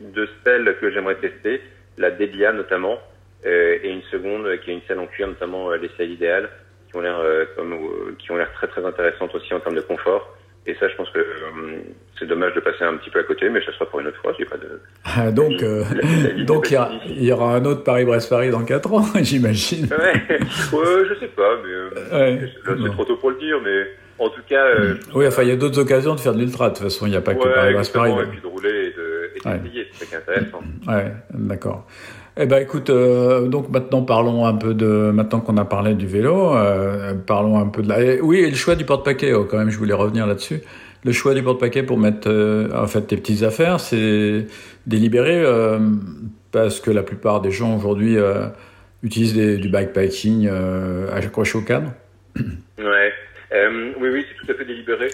deux 0.00 0.28
selles 0.44 0.76
que 0.80 0.90
j'aimerais 0.90 1.16
tester, 1.16 1.60
la 1.98 2.10
Debian 2.10 2.52
notamment, 2.54 2.98
et 3.44 3.88
une 3.88 4.02
seconde 4.02 4.58
qui 4.60 4.70
est 4.70 4.74
une 4.74 4.82
selle 4.88 4.98
en 4.98 5.06
cuir, 5.06 5.28
notamment 5.28 5.70
les 5.70 5.90
selles 5.96 6.10
idéales, 6.10 6.50
qui 6.88 6.96
ont 6.96 7.00
l'air 7.00 7.22
comme 7.56 8.16
qui 8.18 8.30
ont 8.32 8.36
l'air 8.36 8.52
très 8.52 8.66
très 8.66 8.84
intéressantes 8.84 9.34
aussi 9.34 9.54
en 9.54 9.60
termes 9.60 9.76
de 9.76 9.80
confort. 9.80 10.36
Et 10.66 10.74
ça, 10.74 10.88
je 10.88 10.96
pense 10.96 11.08
que 11.10 11.18
euh, 11.18 11.78
c'est 12.18 12.26
dommage 12.26 12.54
de 12.54 12.60
passer 12.60 12.84
un 12.84 12.96
petit 12.96 13.10
peu 13.10 13.20
à 13.20 13.22
côté, 13.22 13.48
mais 13.48 13.64
ça 13.64 13.72
sera 13.72 13.86
pour 13.86 14.00
une 14.00 14.08
autre 14.08 14.20
fois. 14.20 14.32
Pas 14.32 14.56
de... 14.58 14.80
Ah, 15.04 15.30
donc, 15.30 15.62
euh, 15.62 15.84
donc 16.44 16.70
il 16.70 17.24
y, 17.24 17.32
aura 17.32 17.56
un 17.56 17.64
autre 17.64 17.82
Paris-Brest-Paris 17.82 18.50
dans 18.50 18.64
4 18.64 18.92
ans, 18.92 19.04
j'imagine. 19.22 19.86
Ouais. 19.86 20.38
ouais, 20.38 21.04
je 21.08 21.18
sais 21.18 21.28
pas, 21.28 21.56
mais 21.64 21.70
euh, 22.12 22.46
c'est 22.64 22.90
trop 22.92 23.04
tôt 23.04 23.16
pour 23.16 23.30
le 23.30 23.38
dire, 23.38 23.56
mais 23.64 23.86
en 24.18 24.28
tout 24.28 24.42
cas. 24.46 24.66
oui, 25.14 25.26
enfin, 25.26 25.42
il 25.42 25.48
y 25.48 25.52
a 25.52 25.56
d'autres 25.56 25.78
occasions 25.78 26.14
de 26.14 26.20
faire 26.20 26.34
de 26.34 26.40
l'ultra. 26.40 26.68
De 26.68 26.74
toute 26.74 26.84
façon, 26.84 27.06
il 27.06 27.10
n'y 27.10 27.16
a 27.16 27.22
pas 27.22 27.34
que 27.34 27.42
Paris-Brest-Paris. 27.42 28.12
Et 28.12 28.26
puis 28.26 28.40
de 28.40 28.46
rouler 28.46 28.92
et 29.44 29.48
d'essayer, 29.48 29.88
c'est 29.92 30.04
ça 30.04 30.06
qui 30.06 30.14
est 30.14 30.18
intéressant. 30.18 30.62
Ouais, 30.86 31.12
d'accord. 31.32 31.86
Eh 32.42 32.46
ben 32.46 32.62
écoute, 32.62 32.88
euh, 32.88 33.48
donc 33.48 33.68
maintenant 33.68 34.00
parlons 34.00 34.46
un 34.46 34.54
peu 34.54 34.72
de 34.72 35.10
maintenant 35.12 35.40
qu'on 35.40 35.58
a 35.58 35.66
parlé 35.66 35.92
du 35.92 36.06
vélo, 36.06 36.56
euh, 36.56 37.12
parlons 37.12 37.58
un 37.58 37.66
peu 37.66 37.82
de 37.82 37.88
la. 37.90 38.00
Eh, 38.00 38.20
oui, 38.22 38.48
le 38.48 38.56
choix 38.56 38.76
du 38.76 38.86
porte-paquet. 38.86 39.34
Oh, 39.34 39.44
quand 39.44 39.58
même, 39.58 39.68
je 39.68 39.76
voulais 39.76 39.92
revenir 39.92 40.26
là-dessus. 40.26 40.62
Le 41.04 41.12
choix 41.12 41.34
du 41.34 41.42
porte-paquet 41.42 41.82
pour 41.82 41.98
mettre 41.98 42.30
euh, 42.30 42.70
en 42.74 42.86
fait 42.86 43.02
tes 43.02 43.18
petites 43.18 43.42
affaires, 43.42 43.78
c'est 43.78 44.46
délibéré 44.86 45.44
parce 46.50 46.80
que 46.80 46.90
la 46.90 47.02
plupart 47.02 47.42
des 47.42 47.50
gens 47.50 47.76
aujourd'hui 47.76 48.16
utilise 49.02 49.34
du 49.34 49.68
bikepacking 49.68 50.48
accroché 51.12 51.58
au 51.58 51.62
cadre 51.62 51.92
Ouais. 52.78 53.12
oui, 54.00 54.08
oui, 54.10 54.24
c'est 54.26 54.46
tout 54.46 54.50
à 54.50 54.54
fait 54.54 54.64
délibéré 54.64 55.10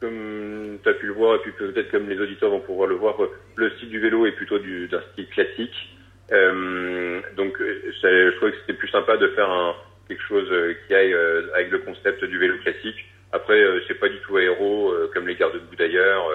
comme 0.00 0.78
tu 0.82 0.88
as 0.88 0.92
pu 0.92 1.02
le 1.02 1.04
et 1.16 1.38
puis 1.38 1.52
peut-être 1.52 1.90
comme 1.90 2.08
les 2.08 2.20
auditeurs 2.20 2.50
vont 2.50 2.60
pouvoir 2.60 2.88
le 2.88 2.96
voir, 2.96 3.16
le 3.56 3.70
style 3.70 3.88
du 3.88 4.00
vélo 4.00 4.26
est 4.26 4.32
plutôt 4.32 4.58
d'un 4.58 5.02
style 5.12 5.28
classique. 5.28 5.96
Euh, 6.32 7.20
donc, 7.36 7.56
je 7.58 8.36
trouvais 8.36 8.52
que 8.52 8.58
c'était 8.60 8.78
plus 8.78 8.88
sympa 8.88 9.16
de 9.16 9.28
faire 9.28 9.76
quelque 10.08 10.22
chose 10.22 10.48
qui 10.86 10.94
aille 10.94 11.14
avec 11.54 11.70
le 11.70 11.78
concept 11.78 12.24
du 12.24 12.38
vélo 12.38 12.56
classique. 12.58 13.04
Après, 13.32 13.60
c'est 13.88 13.98
pas 13.98 14.08
du 14.08 14.18
tout 14.20 14.36
aéro, 14.36 14.92
comme 15.12 15.26
les 15.26 15.34
garde-boue 15.34 15.76
d'ailleurs 15.76 16.30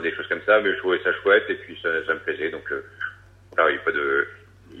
des 0.00 0.14
choses 0.14 0.26
comme 0.28 0.40
ça, 0.46 0.60
mais 0.60 0.72
je 0.72 0.78
trouvais 0.78 1.00
ça 1.02 1.12
chouette 1.22 1.44
et 1.48 1.54
puis 1.54 1.78
ça, 1.82 1.88
me 1.88 2.18
plaisait. 2.20 2.50
Donc 2.50 2.70
euh, 2.72 2.82
il 3.58 3.70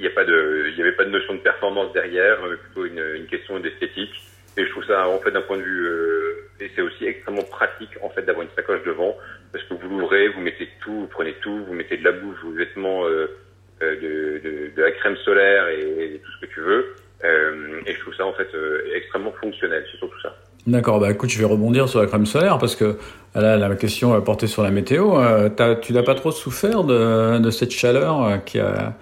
n'y 0.00 0.06
a 0.06 0.10
pas 0.10 0.24
de, 0.24 0.72
il 0.74 0.80
avait 0.80 0.92
pas 0.92 1.04
de 1.04 1.10
notion 1.10 1.34
de 1.34 1.40
performance 1.40 1.92
derrière, 1.92 2.38
mais 2.42 2.56
plutôt 2.56 2.84
une, 2.84 3.02
une 3.14 3.26
question 3.26 3.58
d'esthétique. 3.58 4.14
Et 4.56 4.64
je 4.64 4.70
trouve 4.70 4.84
ça 4.86 5.08
en 5.08 5.18
fait 5.20 5.30
d'un 5.30 5.42
point 5.42 5.58
de 5.58 5.62
vue, 5.62 5.86
euh, 5.86 6.25
et 6.60 6.70
c'est 6.74 6.82
aussi 6.82 7.06
extrêmement 7.06 7.42
pratique 7.42 7.90
en 8.02 8.10
fait 8.10 8.22
d'avoir 8.22 8.44
une 8.44 8.54
sacoche 8.54 8.82
devant, 8.84 9.16
parce 9.52 9.64
que 9.64 9.74
vous 9.74 9.98
l'ouvrez, 9.98 10.28
vous 10.28 10.40
mettez 10.40 10.68
tout, 10.82 11.00
vous 11.00 11.06
prenez 11.06 11.34
tout, 11.42 11.64
vous 11.64 11.74
mettez 11.74 11.96
de 11.96 12.04
la 12.04 12.12
bouffe, 12.12 12.38
vos 12.44 12.52
vêtements, 12.52 13.04
euh, 13.06 13.26
euh 13.82 13.94
de, 13.96 14.48
de, 14.48 14.76
de, 14.76 14.82
la 14.82 14.90
crème 14.92 15.16
solaire 15.24 15.68
et, 15.68 16.20
tout 16.24 16.30
ce 16.32 16.46
que 16.46 16.52
tu 16.52 16.60
veux. 16.60 16.94
Euh, 17.24 17.80
et 17.86 17.94
je 17.94 18.00
trouve 18.00 18.14
ça 18.14 18.26
en 18.26 18.32
fait 18.32 18.48
extrêmement 18.94 19.32
fonctionnel, 19.32 19.84
c'est 19.90 19.98
surtout 19.98 20.20
ça. 20.22 20.34
D'accord, 20.66 20.98
bah 20.98 21.10
écoute, 21.10 21.30
je 21.30 21.38
vais 21.38 21.44
rebondir 21.44 21.88
sur 21.88 22.00
la 22.00 22.06
crème 22.06 22.26
solaire 22.26 22.58
parce 22.58 22.74
que 22.74 22.96
là, 23.36 23.56
la 23.56 23.76
question 23.76 24.14
a 24.14 24.20
porté 24.20 24.48
sur 24.48 24.64
la 24.64 24.72
météo. 24.72 25.16
Euh, 25.18 25.48
tu 25.80 25.92
n'as 25.92 26.02
pas 26.02 26.16
trop 26.16 26.32
souffert 26.32 26.82
de, 26.82 27.38
de 27.38 27.50
cette 27.50 27.70
chaleur 27.70 28.24
euh, 28.24 28.36
qui 28.38 28.58
a, 28.58 28.96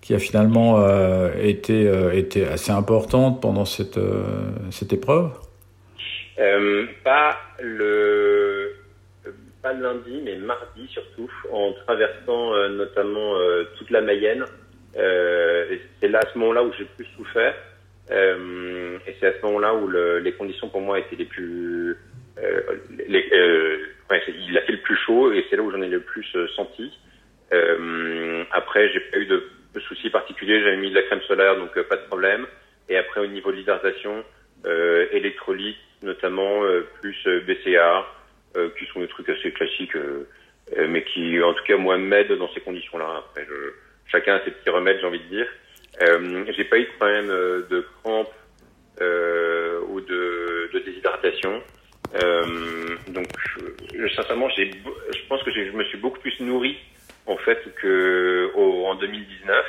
qui 0.00 0.14
a 0.14 0.18
finalement 0.18 0.80
euh, 0.80 1.30
été, 1.40 1.86
euh, 1.86 2.12
été 2.12 2.46
assez 2.46 2.72
importante 2.72 3.40
pendant 3.40 3.64
cette, 3.64 3.98
euh, 3.98 4.50
cette 4.70 4.92
épreuve? 4.92 5.30
Pas 7.04 7.38
le 7.60 8.74
pas 9.62 9.74
le 9.74 9.82
lundi, 9.82 10.22
mais 10.24 10.36
mardi 10.36 10.88
surtout, 10.88 11.30
en 11.52 11.72
traversant 11.84 12.68
notamment 12.70 13.34
toute 13.76 13.90
la 13.90 14.00
Mayenne. 14.00 14.44
c'est 14.94 16.08
là 16.08 16.20
à 16.20 16.32
ce 16.32 16.38
moment-là 16.38 16.62
où 16.62 16.72
j'ai 16.78 16.86
plus 16.96 17.06
souffert. 17.16 17.54
Euh, 18.10 18.98
et 19.06 19.14
c'est 19.20 19.26
à 19.26 19.32
ce 19.38 19.46
moment-là 19.46 19.74
où 19.74 19.86
le, 19.86 20.18
les 20.18 20.32
conditions 20.32 20.68
pour 20.68 20.80
moi 20.80 20.98
étaient 20.98 21.16
les 21.16 21.26
plus... 21.26 21.96
Euh, 22.38 22.60
euh, 22.98 23.78
il 24.10 24.58
a 24.58 24.62
fait 24.62 24.72
le 24.72 24.80
plus 24.80 24.96
chaud 24.96 25.32
et 25.32 25.44
c'est 25.48 25.56
là 25.56 25.62
où 25.62 25.70
j'en 25.70 25.82
ai 25.82 25.88
le 25.88 26.00
plus 26.00 26.26
euh, 26.34 26.48
senti. 26.56 26.90
Euh, 27.52 28.44
après, 28.52 28.90
j'ai 28.92 29.00
pas 29.00 29.18
eu 29.18 29.26
de, 29.26 29.44
de 29.74 29.80
soucis 29.80 30.10
particuliers. 30.10 30.60
J'avais 30.60 30.76
mis 30.78 30.90
de 30.90 30.94
la 30.94 31.02
crème 31.02 31.20
solaire, 31.22 31.56
donc 31.56 31.80
pas 31.82 31.96
de 31.96 32.06
problème. 32.06 32.46
Et 32.88 32.96
après, 32.96 33.20
au 33.20 33.26
niveau 33.26 33.52
de 33.52 33.56
l'hydratation, 33.56 34.24
électrolyte 35.12 35.76
notamment, 36.02 36.62
plus 37.00 37.16
BCA, 37.46 38.06
qui 38.78 38.86
sont 38.86 39.00
des 39.00 39.08
trucs 39.08 39.28
assez 39.28 39.52
classiques, 39.52 39.96
mais 40.88 41.04
qui, 41.04 41.40
en 41.42 41.54
tout 41.54 41.64
cas, 41.64 41.76
moi, 41.76 41.98
m'aident 41.98 42.38
dans 42.38 42.52
ces 42.52 42.60
conditions-là. 42.60 43.18
Après, 43.18 43.46
je, 43.48 43.72
chacun 44.10 44.36
a 44.36 44.44
ses 44.44 44.50
petits 44.50 44.70
remèdes, 44.70 44.98
j'ai 45.00 45.06
envie 45.06 45.20
de 45.20 45.28
dire. 45.28 45.46
Euh, 46.02 46.44
j'ai 46.56 46.64
pas 46.64 46.78
eu 46.78 46.84
de 46.84 46.92
problème 46.92 47.30
euh, 47.30 47.62
de 47.68 47.84
crampes 48.02 48.32
euh, 49.00 49.80
ou 49.88 50.00
de, 50.00 50.70
de 50.72 50.78
déshydratation. 50.78 51.62
Euh, 52.14 52.96
donc, 53.08 53.28
je, 53.94 54.08
sincèrement, 54.14 54.48
j'ai, 54.50 54.72
je 54.72 55.26
pense 55.28 55.42
que 55.42 55.50
je 55.50 55.70
me 55.72 55.84
suis 55.84 55.98
beaucoup 55.98 56.18
plus 56.20 56.38
nourri 56.40 56.78
en 57.26 57.36
fait 57.36 57.62
que 57.80 58.50
au, 58.54 58.86
en 58.86 58.94
2019. 58.96 59.64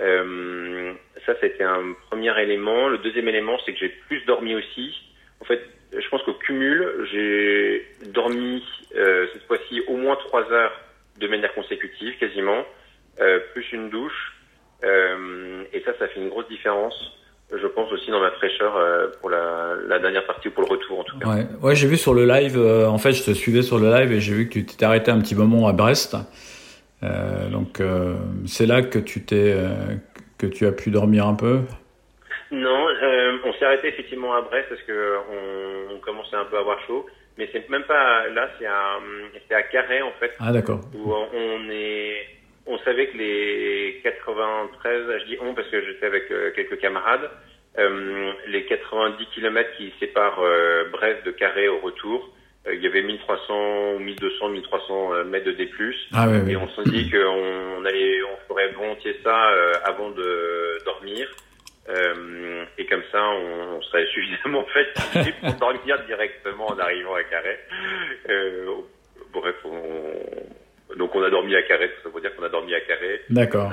Euh, 0.00 0.92
ça, 1.26 1.34
c'était 1.40 1.62
un 1.62 1.94
premier 2.10 2.36
élément. 2.42 2.88
Le 2.88 2.98
deuxième 2.98 3.28
élément, 3.28 3.56
c'est 3.64 3.72
que 3.72 3.78
j'ai 3.78 3.90
plus 4.08 4.24
dormi 4.24 4.54
aussi. 4.54 4.94
En 5.44 5.46
fait, 5.46 5.60
je 5.92 6.08
pense 6.08 6.22
qu'au 6.22 6.32
cumul, 6.32 7.06
j'ai 7.12 7.86
dormi 8.06 8.64
euh, 8.96 9.26
cette 9.32 9.44
fois-ci 9.44 9.82
au 9.88 9.96
moins 9.96 10.16
trois 10.16 10.50
heures 10.50 10.72
de 11.20 11.28
manière 11.28 11.52
consécutive, 11.54 12.16
quasiment, 12.18 12.64
euh, 13.20 13.40
plus 13.52 13.70
une 13.72 13.90
douche. 13.90 14.32
Euh, 14.84 15.64
et 15.72 15.80
ça, 15.80 15.92
ça 15.98 16.08
fait 16.08 16.20
une 16.20 16.30
grosse 16.30 16.48
différence 16.48 16.94
je 17.54 17.66
pense 17.68 17.92
aussi 17.92 18.10
dans 18.10 18.20
ma 18.20 18.32
fraîcheur 18.32 18.72
pour 19.20 19.30
la, 19.30 19.76
la, 19.86 20.00
dernière 20.00 20.26
partie 20.26 20.48
ou 20.48 20.50
pour 20.50 20.64
le 20.64 20.70
retour 20.70 21.00
en 21.00 21.04
tout 21.04 21.18
cas. 21.18 21.28
Ouais, 21.28 21.46
ouais 21.62 21.76
j'ai 21.76 21.86
vu 21.86 21.96
sur 21.96 22.12
le 22.12 22.24
live, 22.24 22.58
en 22.58 22.98
fait 22.98 23.12
je 23.12 23.22
te 23.22 23.30
suivais 23.30 23.62
sur 23.62 23.78
le 23.78 23.90
live 23.94 24.10
et 24.10 24.18
j'ai 24.18 24.32
vu 24.32 24.48
que 24.48 24.54
tu 24.54 24.64
t'étais 24.64 24.84
arrêté 24.84 25.12
un 25.12 25.20
petit 25.20 25.36
moment 25.36 25.68
à 25.68 25.72
Brest. 25.72 26.16
Donc 27.02 27.80
c'est 28.46 28.66
là 28.66 28.82
que 28.82 28.98
tu 28.98 29.24
t'es 29.24 29.54
que 30.38 30.46
tu 30.46 30.66
as 30.66 30.72
pu 30.72 30.90
dormir 30.90 31.26
un 31.26 31.34
peu? 31.34 31.60
Non, 32.50 32.86
on 32.88 32.93
s'est 33.64 33.66
arrêté 33.66 33.88
effectivement 33.88 34.34
à 34.34 34.42
Brest 34.42 34.68
parce 34.68 34.82
que 34.82 35.16
on, 35.30 35.94
on, 35.94 35.98
commençait 36.00 36.36
un 36.36 36.44
peu 36.44 36.56
à 36.56 36.60
avoir 36.60 36.80
chaud. 36.86 37.06
Mais 37.38 37.48
c'est 37.52 37.68
même 37.68 37.84
pas 37.84 38.28
là, 38.28 38.48
c'est 38.58 38.66
à, 38.66 38.98
à 39.56 39.62
Carré 39.62 40.02
en 40.02 40.12
fait. 40.20 40.32
Ah 40.38 40.52
d'accord. 40.52 40.80
Où 40.94 41.12
on 41.12 41.70
est 41.70 42.26
on 42.66 42.78
savait 42.78 43.08
que 43.08 43.18
les 43.18 44.00
93, 44.02 45.02
je 45.20 45.24
dis 45.26 45.36
on 45.40 45.54
parce 45.54 45.68
que 45.68 45.84
j'étais 45.84 46.06
avec 46.06 46.30
euh, 46.30 46.50
quelques 46.54 46.78
camarades, 46.78 47.28
euh, 47.78 48.32
les 48.48 48.64
90 48.66 49.26
km 49.34 49.68
qui 49.76 49.92
séparent 50.00 50.40
euh, 50.40 50.84
Brest 50.92 51.26
de 51.26 51.30
Carré 51.32 51.68
au 51.68 51.80
retour, 51.80 52.30
euh, 52.66 52.74
il 52.74 52.82
y 52.82 52.86
avait 52.86 53.02
1300 53.02 53.94
ou 53.96 53.98
1200, 53.98 54.48
1300 54.48 55.24
mètres 55.24 55.46
de 55.46 55.52
D+. 55.52 55.68
Ah, 56.14 56.26
oui, 56.28 56.38
oui. 56.44 56.52
Et 56.52 56.56
on 56.56 56.68
s'est 56.68 56.88
dit 56.88 57.10
qu'on 57.10 57.18
on 57.18 57.84
allait, 57.84 58.22
on 58.22 58.48
ferait 58.48 58.72
volontiers 58.72 59.18
ça 59.22 59.36
avant 59.84 60.10
de 60.10 60.78
dormir. 60.84 61.28
Et 61.88 62.86
comme 62.86 63.02
ça, 63.12 63.22
on, 63.22 63.76
on 63.76 63.82
serait 63.82 64.06
suffisamment 64.06 64.64
fait 64.72 65.32
pour 65.40 65.54
dormir 65.54 65.98
directement 66.06 66.68
en 66.68 66.78
arrivant 66.78 67.14
à 67.14 67.24
Carré. 67.24 67.58
bref, 69.32 69.56
on, 69.64 70.96
donc 70.96 71.14
on 71.14 71.22
a 71.22 71.30
dormi 71.30 71.54
à 71.56 71.62
Carré, 71.62 71.90
ça 72.02 72.08
veut 72.08 72.20
dire 72.20 72.34
qu'on 72.36 72.44
a 72.44 72.48
dormi 72.48 72.74
à 72.74 72.80
Carré. 72.80 73.20
D'accord. 73.30 73.72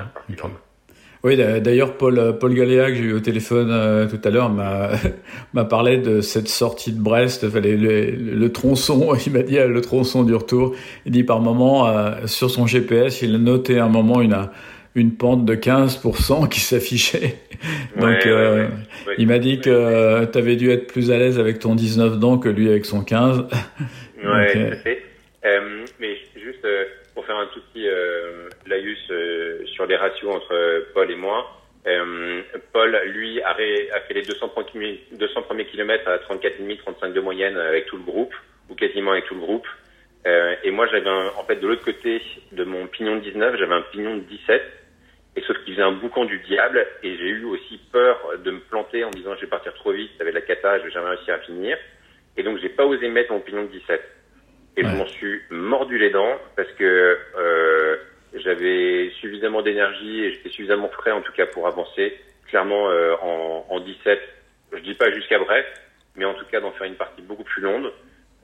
Oui, 1.24 1.38
d'ailleurs, 1.38 1.98
Paul, 1.98 2.38
Paul 2.40 2.56
Galéa, 2.56 2.88
que 2.88 2.96
j'ai 2.96 3.04
eu 3.04 3.14
au 3.14 3.20
téléphone 3.20 3.70
euh, 3.70 4.08
tout 4.08 4.20
à 4.24 4.32
l'heure, 4.32 4.50
m'a 4.50 5.66
parlé 5.70 5.98
de 5.98 6.20
cette 6.22 6.48
sortie 6.48 6.92
de 6.94 7.00
Brest, 7.00 7.44
le, 7.44 8.16
le, 8.16 8.52
tronçon, 8.52 9.14
il 9.28 9.32
m'a 9.32 9.44
dit 9.44 9.60
euh, 9.60 9.68
le 9.68 9.82
tronçon 9.82 10.24
du 10.24 10.34
retour. 10.34 10.74
Il 11.06 11.12
dit 11.12 11.24
par 11.24 11.40
moment, 11.40 11.88
euh, 11.88 12.26
sur 12.26 12.50
son 12.50 12.66
GPS, 12.66 13.22
il 13.22 13.36
a 13.36 13.38
noté 13.38 13.78
un 13.78 13.90
moment 13.90 14.22
une, 14.22 14.50
une 14.96 15.16
pente 15.16 15.46
de 15.46 15.56
15% 15.56 16.50
qui 16.50 16.60
s'affichait. 16.60 17.36
Donc, 17.96 18.10
ouais, 18.10 18.28
euh, 18.28 18.56
ouais, 18.56 18.70
ouais. 19.08 19.16
il 19.18 19.28
m'a 19.28 19.40
dit 19.40 19.60
que 19.60 20.26
tu 20.26 20.38
avais 20.38 20.56
dû 20.56 20.70
être 20.72 20.88
plus 20.88 21.12
à 21.12 21.18
l'aise 21.18 21.40
avec 21.40 21.60
ton 21.60 21.76
19 21.76 22.20
dents 22.20 22.38
que 22.38 22.50
lui 22.50 22.70
avec 22.70 22.86
son 22.86 23.04
15. 23.04 23.48
Ouais, 24.24 24.54
Donc, 24.54 24.88
euh, 25.46 25.84
mais 26.00 26.16
juste 26.36 26.64
pour 27.14 27.26
faire 27.26 27.38
un 27.38 27.48
tout 27.48 27.62
petit 27.74 27.88
euh, 27.88 28.50
laïus 28.68 29.00
euh, 29.12 29.66
sur 29.74 29.86
les 29.86 29.96
ratios 29.96 30.34
entre 30.34 30.86
Paul 30.94 31.10
et 31.12 31.16
moi. 31.16 31.46
Euh, 31.88 32.42
Paul, 32.72 32.96
lui, 33.08 33.42
a, 33.42 33.54
ré, 33.54 33.90
a, 33.92 34.00
fait 34.02 34.14
les 34.14 34.22
200, 34.22 34.52
200 35.12 35.42
premiers 35.44 35.66
kilomètres 35.66 36.08
à 36.08 36.18
34,5, 36.18 36.78
35 36.80 37.14
de 37.14 37.20
moyenne 37.20 37.58
avec 37.58 37.88
tout 37.88 37.98
le 37.98 38.04
groupe, 38.04 38.34
ou 38.70 38.76
quasiment 38.76 39.12
avec 39.12 39.26
tout 39.26 39.36
le 39.36 39.42
groupe. 39.42 39.68
Euh, 40.28 40.56
et 40.64 40.70
moi, 40.70 40.88
j'avais 40.92 41.10
en 41.10 41.44
fait 41.46 41.56
de 41.56 41.68
l'autre 41.68 41.84
côté 41.84 42.22
de 42.52 42.64
mon 42.64 42.86
pignon 42.88 43.16
de 43.16 43.22
19, 43.22 43.58
j'avais 43.58 43.74
un 43.74 43.82
pignon 43.92 44.16
de 44.16 44.22
17. 44.22 44.62
Et 45.36 45.42
sauf 45.42 45.58
qu'il 45.64 45.74
faisait 45.74 45.84
un 45.84 45.94
boucan 45.94 46.26
du 46.26 46.40
diable, 46.40 46.86
et 47.04 47.16
j'ai 47.16 47.30
eu 47.30 47.46
aussi 47.46 47.80
peur 47.92 48.32
de 48.44 48.52
me 48.52 48.60
planter 48.60 49.04
en 49.06 49.10
disant 49.12 49.34
je 49.36 49.42
vais 49.42 49.48
partir 49.48 49.74
trop 49.76 49.92
vite, 49.92 50.12
ça 50.18 50.24
va 50.24 50.30
être 50.30 50.36
la 50.36 50.42
cata, 50.42 50.80
je 50.80 50.86
vais 50.86 50.92
jamais 50.92 51.10
réussir 51.10 51.34
à 51.34 51.40
finir. 51.40 51.78
Et 52.36 52.44
donc 52.44 52.58
j'ai 52.60 52.70
pas 52.70 52.86
osé 52.86 53.08
mettre 53.10 53.32
mon 53.32 53.40
pignon 53.40 53.64
de 53.64 53.70
17. 53.70 54.02
Et 54.78 54.84
ouais. 54.84 54.90
je 54.90 54.96
m'en 54.96 55.06
suis 55.06 55.42
mordu 55.50 55.98
les 55.98 56.10
dents 56.10 56.38
parce 56.56 56.72
que 56.74 57.18
euh, 57.38 57.98
j'avais 58.34 59.10
suffisamment 59.22 59.62
d'énergie 59.62 60.26
et 60.26 60.32
j'étais 60.32 60.50
suffisamment 60.50 60.90
frais 60.90 61.12
en 61.12 61.22
tout 61.22 61.34
cas 61.34 61.46
pour 61.46 61.68
avancer. 61.68 62.18
Clairement 62.48 62.90
euh, 62.90 63.16
en, 63.22 63.66
en 63.70 63.80
17, 63.80 64.20
je 64.74 64.80
dis 64.80 64.96
pas 64.96 65.12
jusqu'à 65.12 65.40
Brest, 65.40 65.68
mais 66.16 66.26
en 66.26 66.34
tout 66.34 66.46
cas 66.46 66.60
d'en 66.60 66.72
faire 66.72 66.88
une 66.88 66.96
partie 66.96 67.22
beaucoup 67.22 67.44
plus 67.44 67.62
longue 67.62 67.90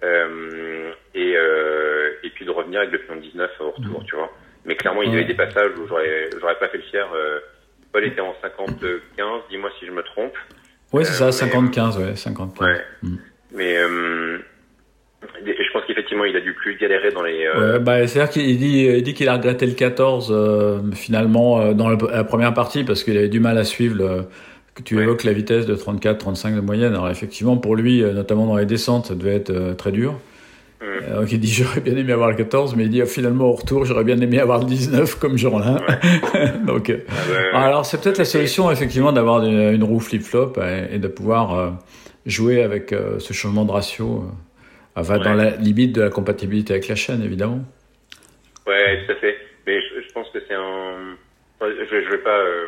euh, 0.04 0.92
et, 1.14 1.34
euh, 1.36 2.12
et 2.24 2.30
puis 2.30 2.46
de 2.46 2.52
revenir 2.52 2.82
avec 2.82 2.92
le 2.92 3.00
plan 3.00 3.16
19 3.16 3.52
au 3.62 3.72
retour, 3.72 4.02
mmh. 4.02 4.06
tu 4.06 4.16
vois. 4.16 4.32
Mais 4.68 4.76
clairement, 4.76 5.02
il 5.02 5.12
y 5.12 5.14
avait 5.14 5.26
des 5.26 5.34
passages 5.34 5.72
où 5.78 5.88
j'aurais 5.88 6.30
j'aurais 6.40 6.58
pas 6.60 6.68
fait 6.70 6.78
le 6.78 6.84
fier. 6.84 7.08
Euh, 7.16 7.40
Paul 7.92 8.04
était 8.04 8.22
en 8.22 8.36
50-15, 8.44 8.80
dis-moi 9.50 9.70
si 9.80 9.86
je 9.86 9.92
me 9.92 10.04
trompe. 10.04 10.34
Oui, 10.94 11.06
c'est 11.06 11.14
ça, 11.14 11.30
50-15, 11.30 12.00
ouais, 12.00 12.16
50 12.16 12.60
Ouais. 12.60 12.82
Mmh. 13.02 13.16
Mais 13.54 13.78
euh, 13.78 14.38
je 15.36 15.74
pense 15.74 15.84
qu'effectivement, 15.88 16.26
il 16.26 16.36
a 16.36 16.42
dû 16.42 16.54
plus 16.54 16.78
galérer 16.78 17.12
dans 17.12 17.24
les. 17.24 17.46
Euh... 17.46 17.74
Ouais, 17.74 17.80
bah, 17.80 18.06
c'est-à-dire 18.08 18.32
qu'il 18.32 18.58
dit, 18.58 18.86
il 18.86 19.04
dit 19.04 19.14
qu'il 19.14 19.30
a 19.30 19.34
regretté 19.34 19.66
le 19.66 19.74
14 19.74 20.30
euh, 20.32 20.92
finalement 20.94 21.60
euh, 21.62 21.74
dans 21.74 21.90
la 21.90 22.24
première 22.24 22.54
partie 22.54 22.84
parce 22.84 23.04
qu'il 23.04 23.18
avait 23.18 23.30
du 23.30 23.40
mal 23.40 23.58
à 23.58 23.64
suivre. 23.64 23.96
Le, 23.98 24.28
que 24.78 24.84
tu 24.84 24.96
ouais. 24.96 25.04
évoques 25.04 25.24
la 25.24 25.34
vitesse 25.34 25.66
de 25.66 25.76
34-35 25.76 26.56
de 26.56 26.62
moyenne. 26.62 26.94
Alors 26.94 27.10
effectivement, 27.10 27.58
pour 27.58 27.76
lui, 27.76 28.04
euh, 28.04 28.14
notamment 28.14 28.46
dans 28.46 28.58
les 28.58 28.66
descentes, 28.66 29.08
ça 29.08 29.16
devait 29.16 29.36
être 29.36 29.50
euh, 29.50 29.74
très 29.74 29.92
dur. 29.92 30.20
Euh, 30.82 31.26
qui 31.26 31.40
dit 31.40 31.52
j'aurais 31.52 31.80
bien 31.82 31.96
aimé 31.98 32.14
avoir 32.14 32.30
le 32.30 32.36
14, 32.36 32.76
mais 32.76 32.84
il 32.84 32.90
dit 32.92 33.02
finalement 33.08 33.46
au 33.46 33.54
retour 33.54 33.84
j'aurais 33.86 34.04
bien 34.04 34.20
aimé 34.22 34.40
avoir 34.40 34.60
le 34.60 34.66
19 34.66 35.16
comme 35.18 35.36
Jean-Lin. 35.38 35.82
Donc, 36.68 36.90
euh, 36.92 37.00
Ah 37.54 37.66
alors 37.66 37.86
c'est 37.86 38.00
peut-être 38.02 38.20
la 38.20 38.26
solution 38.26 38.70
effectivement 38.70 39.12
d'avoir 39.12 39.44
une, 39.44 39.74
une 39.74 39.84
roue 39.84 40.00
flip-flop 40.00 40.54
et, 40.62 40.96
et 40.96 41.00
de 41.00 41.08
pouvoir 41.08 41.58
euh, 41.58 41.72
jouer 42.28 42.62
avec 42.62 42.94
euh, 42.94 43.18
ce 43.20 43.34
changement 43.34 43.66
de 43.66 43.72
ratio, 43.72 44.24
euh, 44.26 45.02
enfin, 45.02 45.18
dans 45.18 45.32
Ouais. 45.36 45.52
la 45.52 45.56
limite 45.56 45.94
de 45.94 46.02
la 46.04 46.10
compatibilité 46.10 46.74
avec 46.74 46.88
la 46.88 46.96
chaîne 46.96 47.24
évidemment. 47.24 47.62
Ouais, 48.68 49.04
tout 49.06 49.14
à 49.14 49.16
fait. 49.16 49.36
Mais 49.66 49.80
je, 49.82 50.08
je 50.08 50.14
pense 50.14 50.28
que 50.30 50.40
c'est 50.48 50.54
un. 50.54 51.16
Je, 51.62 51.66
je 52.06 52.12
vais 52.12 52.18
pas 52.24 52.38
euh, 52.38 52.66
euh, 52.66 52.68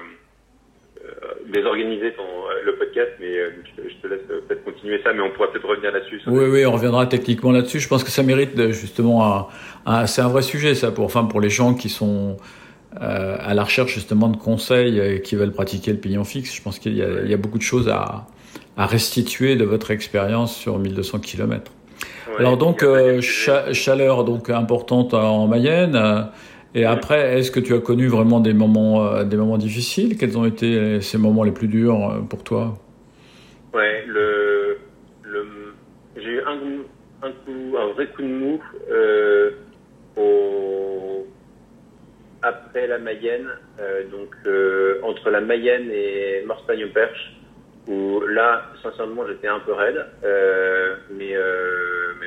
désorganiser 1.52 2.14
ton, 2.14 2.24
euh, 2.24 2.66
le 2.66 2.76
podcast, 2.76 3.10
mais 3.20 3.38
euh, 3.38 3.50
je, 3.78 3.82
te- 4.02 4.08
laisse 4.08 4.22
euh, 4.30 4.42
peut-être 4.48 4.64
continuer 4.64 5.00
ça, 5.04 5.12
mais 5.14 5.22
on 5.22 5.32
pourra 5.32 5.52
peut-être 5.52 5.68
revenir 5.68 5.92
là-dessus. 5.92 6.22
Oui, 6.28 6.46
oui, 6.50 6.66
on 6.66 6.72
reviendra 6.72 7.06
techniquement 7.08 7.52
là-dessus. 7.52 7.80
Je 7.80 7.88
pense 7.88 8.04
que 8.04 8.12
ça 8.12 8.24
mérite 8.24 8.56
justement 8.72 9.26
un, 9.26 9.48
un- 9.86 10.06
c'est 10.08 10.22
un 10.22 10.28
vrai 10.28 10.42
sujet 10.42 10.76
ça 10.76 10.92
pour, 10.92 11.06
enfin, 11.06 11.26
pour 11.26 11.42
les 11.42 11.50
gens 11.50 11.74
qui 11.74 11.90
sont 11.90 12.38
euh, 13.02 13.38
à 13.40 13.54
la 13.54 13.64
recherche 13.64 13.94
justement 13.94 14.28
de 14.30 14.38
conseils 14.38 15.00
et 15.00 15.22
qui 15.22 15.36
veulent 15.36 15.52
pratiquer 15.52 15.92
le 15.92 15.98
pignon 16.00 16.24
fixe. 16.24 16.56
Je 16.56 16.62
pense 16.62 16.80
qu'il 16.80 16.96
y, 16.98 17.02
a- 17.04 17.22
il 17.24 17.30
y 17.30 17.34
a 17.34 17.38
beaucoup 17.38 17.58
de 17.58 17.64
choses 17.64 17.88
à, 17.90 18.26
à 18.78 18.86
restituer 18.86 19.56
de 19.56 19.64
votre 19.66 19.92
expérience 19.92 20.56
sur 20.56 20.80
1200 20.80 21.20
km. 21.20 21.72
Ouais, 22.30 22.36
Alors 22.40 22.58
donc 22.58 22.84
euh, 22.84 23.22
cha- 23.22 23.74
chaleur 23.74 24.24
donc 24.24 24.50
importante 24.50 25.14
en 25.14 25.48
Mayenne. 25.48 26.28
Et 26.76 26.86
après, 26.86 27.40
est-ce 27.40 27.52
que 27.52 27.60
tu 27.60 27.74
as 27.74 27.80
connu 27.80 28.08
vraiment 28.08 28.40
des 28.40 28.54
moments, 28.54 29.06
euh, 29.08 29.24
des 29.24 29.38
moments 29.38 29.58
difficiles? 29.58 30.18
Quels 30.18 30.38
ont 30.38 30.46
été 30.46 31.02
ces 31.02 31.18
moments 31.18 31.44
les 31.44 31.52
plus 31.52 31.68
durs 31.68 32.12
euh, 32.12 32.20
pour 32.22 32.44
toi? 32.44 32.78
Ouais, 33.74 34.04
j'ai 36.16 36.30
eu 36.30 36.42
un, 36.42 36.58
coup- 37.32 37.78
un 37.78 37.88
vrai 37.94 38.08
coup 38.08 38.22
de 38.22 38.28
mou 38.28 38.62
euh, 38.92 39.52
après 42.42 42.88
la 42.88 42.98
Mayenne, 43.00 43.48
donc 44.12 44.34
entre 45.04 45.30
la 45.30 45.42
Mayenne 45.42 45.90
et 45.92 46.44
Morstagne-Perche, 46.46 47.34
où 47.88 48.22
là, 48.28 48.64
sincèrement, 48.82 49.28
j'étais 49.28 49.48
un 49.48 49.60
peu 49.60 49.74
raide, 49.74 50.06
mais 51.12 51.34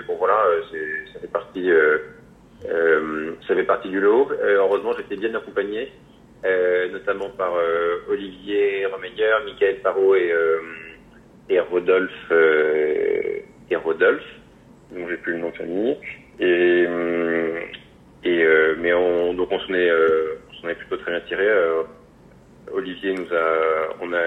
bon 0.06 0.16
voilà, 0.18 0.37
ça 1.12 1.20
fait 1.20 1.26
partie, 1.28 1.70
euh, 2.69 3.33
ça 3.47 3.54
fait 3.54 3.64
partie 3.64 3.88
du 3.88 4.00
lot. 4.00 4.28
Euh, 4.31 4.57
heureusement, 4.59 4.92
j'étais 4.97 5.16
bien 5.16 5.35
accompagné, 5.35 5.90
euh, 6.45 6.88
notamment 6.90 7.31
par 7.31 7.54
euh, 7.57 7.99
Olivier 8.09 8.87
Remeyer, 8.87 9.33
Michael 9.45 9.81
Parot 9.83 10.14
et 10.14 10.33
euh, 10.33 10.61
et 11.49 11.61
Rodolphe 11.61 12.11
euh, 12.31 13.40
et 13.71 13.76
Rodolphe, 13.76 14.23
dont 14.92 15.09
j'ai 15.09 15.16
plus 15.16 15.33
le 15.33 15.38
nom 15.38 15.50
de 15.50 15.57
famille. 15.57 15.97
Et 16.40 16.87
et 18.25 18.47
mais 18.78 18.92
on 18.92 19.35
donc 19.35 19.50
on 19.50 19.59
s'en 19.61 19.75
est 19.75 19.90
on 20.62 20.69
est 20.69 20.75
plutôt 20.75 20.97
très 20.97 21.11
bien 21.11 21.21
tiré. 21.23 21.47
Olivier 22.73 23.12
nous 23.14 23.33
a 23.35 23.97
on 24.00 24.12
a 24.12 24.23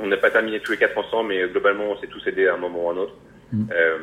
on 0.00 0.06
n'a 0.06 0.16
pas 0.16 0.30
terminé 0.30 0.60
tous 0.60 0.72
les 0.72 0.78
quatre 0.78 0.96
ensemble, 0.96 1.30
mais 1.30 1.48
globalement 1.48 1.90
on 1.90 1.98
s'est 1.98 2.06
tous 2.06 2.26
aidés 2.26 2.46
à 2.46 2.54
un 2.54 2.58
moment 2.58 2.86
ou 2.86 2.90
à 2.90 2.92
un 2.92 2.96
autre. 2.98 3.14
Mm. 3.52 3.64
Euh, 3.72 3.98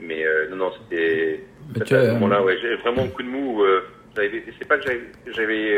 mais 0.00 0.24
euh, 0.26 0.48
non 0.50 0.56
non 0.56 0.70
c'était 0.78 1.44
à 1.80 1.84
ce 1.84 2.12
moment-là 2.14 2.42
ouais 2.42 2.56
j'ai 2.62 2.76
vraiment 2.76 3.02
un 3.02 3.08
coup 3.08 3.22
de 3.22 3.28
mou. 3.28 3.62
euh, 3.62 3.82
c'est 4.16 4.66
pas 4.66 4.78
que 4.78 4.88
j'avais 5.26 5.76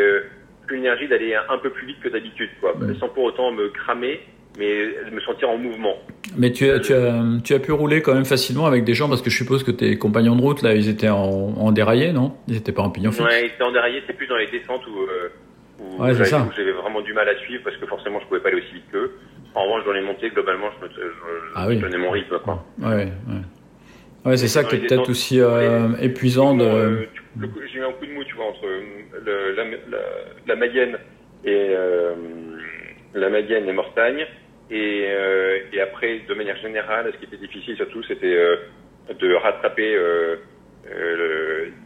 l'énergie 0.70 1.08
d'aller 1.08 1.34
un 1.34 1.58
peu 1.58 1.70
plus 1.70 1.86
vite 1.86 1.98
que 2.00 2.08
d'habitude 2.08 2.50
quoi, 2.60 2.74
sans 3.00 3.08
pour 3.08 3.24
autant 3.24 3.50
me 3.50 3.68
cramer, 3.70 4.20
mais 4.58 4.84
me 5.10 5.20
sentir 5.20 5.48
en 5.50 5.56
mouvement. 5.58 5.96
Mais 6.36 6.52
tu 6.52 6.70
as, 6.70 6.78
tu, 6.78 6.92
as, 6.94 7.24
tu 7.42 7.54
as 7.54 7.58
pu 7.58 7.72
rouler 7.72 8.02
quand 8.02 8.14
même 8.14 8.24
facilement 8.26 8.66
avec 8.66 8.84
des 8.84 8.94
gens 8.94 9.08
parce 9.08 9.22
que 9.22 9.30
je 9.30 9.36
suppose 9.36 9.64
que 9.64 9.70
tes 9.72 9.96
compagnons 9.98 10.36
de 10.36 10.42
route 10.42 10.62
là 10.62 10.74
ils 10.74 10.88
étaient 10.88 11.08
en, 11.08 11.18
en 11.56 11.72
déraillé 11.72 12.12
non? 12.12 12.34
Ils 12.46 12.54
n'étaient 12.54 12.70
pas 12.72 12.82
en 12.82 12.90
pignon 12.90 13.10
fixe 13.10 13.24
Ouais, 13.24 13.48
c'était 13.50 13.64
en 13.64 13.72
déraillé, 13.72 14.02
c'est 14.06 14.12
plus 14.16 14.26
dans 14.28 14.36
les 14.36 14.46
descentes 14.46 14.86
où, 14.86 15.82
où 15.82 16.02
Ouais, 16.02 16.10
c'est 16.10 16.18
j'avais 16.18 16.24
ça. 16.30 16.46
où 16.48 16.52
j'avais 16.56 16.72
vraiment 16.72 17.00
du 17.00 17.12
mal 17.14 17.28
à 17.28 17.36
suivre 17.38 17.62
parce 17.64 17.76
que 17.78 17.86
forcément 17.86 18.20
je 18.20 18.26
pouvais 18.26 18.40
pas 18.40 18.50
aller 18.50 18.58
aussi 18.58 18.74
vite 18.74 18.84
qu'eux. 18.92 19.10
En 19.58 19.64
revanche, 19.64 19.84
dans 19.86 19.92
les 19.92 20.02
montées, 20.02 20.30
globalement, 20.30 20.68
je 20.80 20.86
me 20.86 20.90
je, 20.92 21.02
Ah 21.56 21.66
oui. 21.66 21.80
tenais 21.80 21.98
mon 21.98 22.10
rythme. 22.10 22.38
Quoi. 22.44 22.64
Ouais, 22.80 22.94
ouais. 22.94 23.08
Ouais, 24.24 24.36
c'est 24.36 24.46
ça 24.46 24.62
qui 24.62 24.76
est 24.76 24.86
peut-être 24.86 25.08
aussi 25.10 25.40
euh, 25.40 25.96
épuisant 26.00 26.54
de. 26.56 26.64
Euh, 26.64 27.06
J'ai 27.72 27.78
eu 27.78 27.82
un 27.84 27.92
coup 27.92 28.06
de 28.06 28.12
mou, 28.12 28.22
tu 28.24 28.34
vois, 28.36 28.46
entre 28.46 28.66
euh, 28.66 28.80
le- 29.24 29.52
la, 29.56 29.64
la, 29.64 29.98
la 30.46 30.56
Mayenne 30.56 30.96
et 31.44 31.66
euh, 31.70 32.14
la 33.14 33.30
Mayenne 33.30 33.68
et 33.68 33.72
Mortagne. 33.72 34.26
Et, 34.70 35.06
euh, 35.08 35.58
et 35.72 35.80
après, 35.80 36.20
de 36.28 36.34
manière 36.34 36.56
générale, 36.58 37.10
ce 37.12 37.18
qui 37.18 37.24
était 37.24 37.38
difficile 37.44 37.74
surtout, 37.76 38.02
c'était 38.04 38.36
euh, 38.36 38.56
de 39.18 39.34
rattraper, 39.34 39.94
euh, 39.96 40.36
euh, 40.90 41.16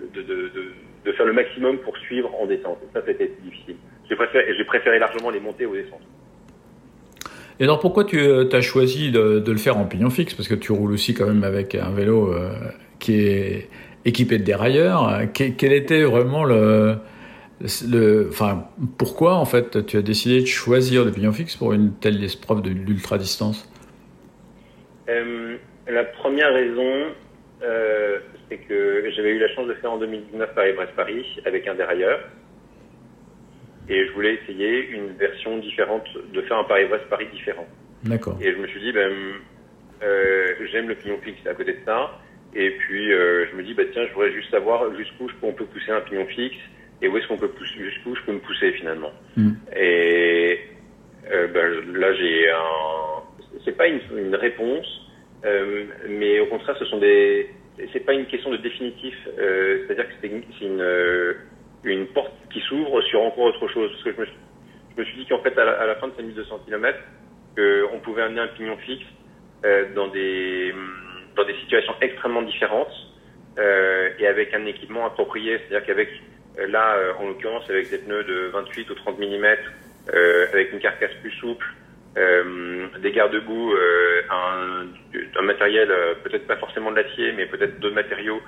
le- 0.01 0.09
de, 0.15 0.23
de, 0.23 0.35
de, 0.49 0.73
de 1.07 1.13
faire 1.13 1.27
le 1.27 1.33
maximum 1.33 1.79
pour 1.79 1.97
suivre 1.99 2.35
en 2.41 2.47
descente. 2.47 2.81
Et 2.83 2.93
ça, 2.93 3.03
c'était 3.07 3.31
difficile. 3.43 3.77
J'ai 4.11 4.17
préféré, 4.17 4.53
j'ai 4.59 4.65
préféré 4.65 4.99
largement 4.99 5.31
les 5.31 5.41
montées 5.41 5.65
aux 5.67 5.75
descentes. 5.75 6.03
Et 7.63 7.65
alors 7.65 7.79
pourquoi 7.79 8.03
tu 8.03 8.19
as 8.19 8.61
choisi 8.61 9.13
de, 9.13 9.41
le 9.47 9.57
faire 9.57 9.79
en 9.79 9.85
pignon 9.85 10.11
fixe? 10.11 10.35
Parce 10.35 10.49
que 10.49 10.57
tu 10.57 10.73
roules 10.73 10.91
aussi 10.91 11.15
quand 11.15 11.27
même 11.27 11.45
avec 11.45 11.77
un 11.77 11.93
vélo 11.93 12.35
euh, 12.35 12.51
qui 12.99 13.21
est 13.21 13.69
équipé 14.05 14.39
de 14.39 14.43
dérailleurs. 14.43 15.21
Quel, 15.33 15.73
était 15.73 16.03
vraiment 16.03 16.43
le, 16.43 16.97
enfin, 18.29 18.67
pourquoi 18.99 19.35
en 19.35 19.45
fait 19.45 19.87
tu 19.87 19.97
as 19.97 20.03
décidé 20.03 20.41
de 20.41 20.47
choisir 20.47 21.05
le 21.05 21.13
pignon 21.13 21.31
fixe 21.31 21.55
pour 21.55 21.73
une 21.73 21.93
telle 21.93 22.25
épreuve 22.25 22.63
de 22.63 22.71
l'ultra 22.71 23.17
distance 23.17 23.73
Euh, 25.09 25.57
la 25.87 26.03
première 26.03 26.53
raison, 26.53 27.13
euh, 27.63 28.19
c'est 28.49 28.57
que 28.57 29.09
j'avais 29.15 29.37
eu 29.37 29.39
la 29.39 29.55
chance 29.55 29.69
de 29.69 29.75
faire 29.75 29.93
en 29.93 29.99
2019 29.99 30.53
Paris-Brest-Paris 30.53 31.27
avec 31.47 31.69
un 31.69 31.77
dérailleur. 31.77 32.19
Et 33.89 34.07
je 34.07 34.13
voulais 34.13 34.35
essayer 34.35 34.89
une 34.91 35.09
version 35.17 35.59
différente, 35.59 36.07
de 36.33 36.41
faire 36.43 36.59
un 36.59 36.65
Paris-Brest-Paris 36.65 37.27
différent. 37.33 37.67
D'accord. 38.05 38.39
Et 38.41 38.53
je 38.53 38.57
me 38.57 38.67
suis 38.69 38.81
dit, 38.81 38.93
ben, 38.93 39.13
euh, 40.03 40.55
j'aime 40.71 40.89
le 40.89 40.95
pignon 40.95 41.19
fixe 41.23 41.47
à 41.47 41.55
côté 41.55 41.73
de 41.73 41.85
ça. 41.85 42.19
Et 42.55 42.71
puis, 42.71 43.13
euh, 43.13 43.47
je 43.51 43.57
me 43.57 43.63
dis, 43.63 43.75
bah, 43.75 43.85
tiens, 43.93 44.07
je 44.09 44.13
voudrais 44.13 44.33
juste 44.33 44.51
savoir 44.51 44.95
jusqu'où 44.97 45.29
on 45.43 45.53
peut 45.53 45.65
pousser 45.65 45.91
un 45.91 46.01
pignon 46.01 46.27
fixe 46.27 46.57
et 47.01 47.09
où 47.09 47.17
est-ce 47.17 47.27
qu'on 47.27 47.39
peut 47.39 47.49
pousser, 47.49 47.79
jusqu'où 47.79 48.15
je 48.15 48.23
peux 48.23 48.33
me 48.33 48.39
pousser 48.39 48.73
finalement. 48.73 49.13
Mm. 49.37 49.53
Et 49.77 50.61
euh, 51.31 51.49
ben, 51.49 51.99
là, 51.99 52.15
j'ai 52.15 52.51
un, 52.51 53.59
c'est 53.65 53.77
pas 53.77 53.89
une, 53.89 54.01
une 54.17 54.35
réponse, 54.35 54.87
euh, 55.45 55.85
mais 56.09 56.41
au 56.41 56.47
contraire, 56.47 56.77
ce 56.79 56.85
sont 56.85 56.99
des, 56.99 57.49
c'est 57.93 58.05
pas 58.05 58.15
une 58.15 58.27
question 58.27 58.51
de 58.51 58.59
définitif. 58.59 59.15
Euh, 59.39 59.85
C'est-à-dire 59.87 60.09
que 60.09 60.15
c'est 60.21 60.29
une, 60.29 60.75
une, 61.85 62.07
porte 62.09 62.33
qui 62.53 62.61
s'ouvre 62.61 63.01
sur 63.03 63.23
encore 63.23 63.45
autre 63.45 63.69
chose. 63.69 63.91
Parce 63.91 64.05
que 64.05 64.13
je 64.13 64.21
me, 64.21 64.27
suis- 64.27 64.37
je 64.97 65.01
me 65.01 65.07
suis 65.07 65.17
dit 65.19 65.27
qu'en 65.27 65.39
fait, 65.41 65.57
à 65.59 65.87
la, 65.87 65.95
fin 65.97 66.09
de 66.09 66.13
ces 66.17 66.23
1200 66.23 66.61
km, 66.67 66.99
qu'on 67.57 67.99
pouvait 68.01 68.23
amener 68.23 68.41
un 68.41 68.49
pignon 68.49 68.77
fixe 68.79 69.05
euh, 69.65 69.87
dans 69.95 70.09
des 70.09 70.75
dans 71.37 71.45
des 71.45 71.55
situations 71.61 71.95
extrêmement 72.01 72.43
différentes 72.43 72.93
euh, 73.59 74.11
et 74.19 74.27
avec 74.27 74.53
un 74.55 74.67
équipement 74.67 75.07
approprié, 75.07 75.59
c'est-à-dire 75.59 75.87
qu'avec 75.87 76.09
euh, 76.59 76.67
là 76.67 76.97
euh, 76.97 77.13
en 77.19 77.29
l'occurrence 77.29 77.69
avec 77.71 77.91
des 77.91 77.99
pneus 77.99 78.25
de 78.25 78.51
28 78.53 78.91
ou 78.91 78.95
30 78.95 79.19
mm, 79.19 79.47
euh, 80.13 80.47
avec 80.53 80.73
une 80.73 80.81
carcasse 80.81 81.15
plus 81.23 81.31
souple, 81.33 81.67
euh, 82.19 82.87
des 83.01 83.13
garde-boue, 83.13 83.75
un, 84.31 84.87
un 85.39 85.43
matériel 85.43 85.89
peut-être 86.25 86.47
pas 86.47 86.57
forcément 86.57 86.91
de 86.91 86.97
l'acier, 86.97 87.33
mais 87.33 87.47
peut-être 87.47 87.79
d'autres 87.81 87.95
matériaux 87.95 88.41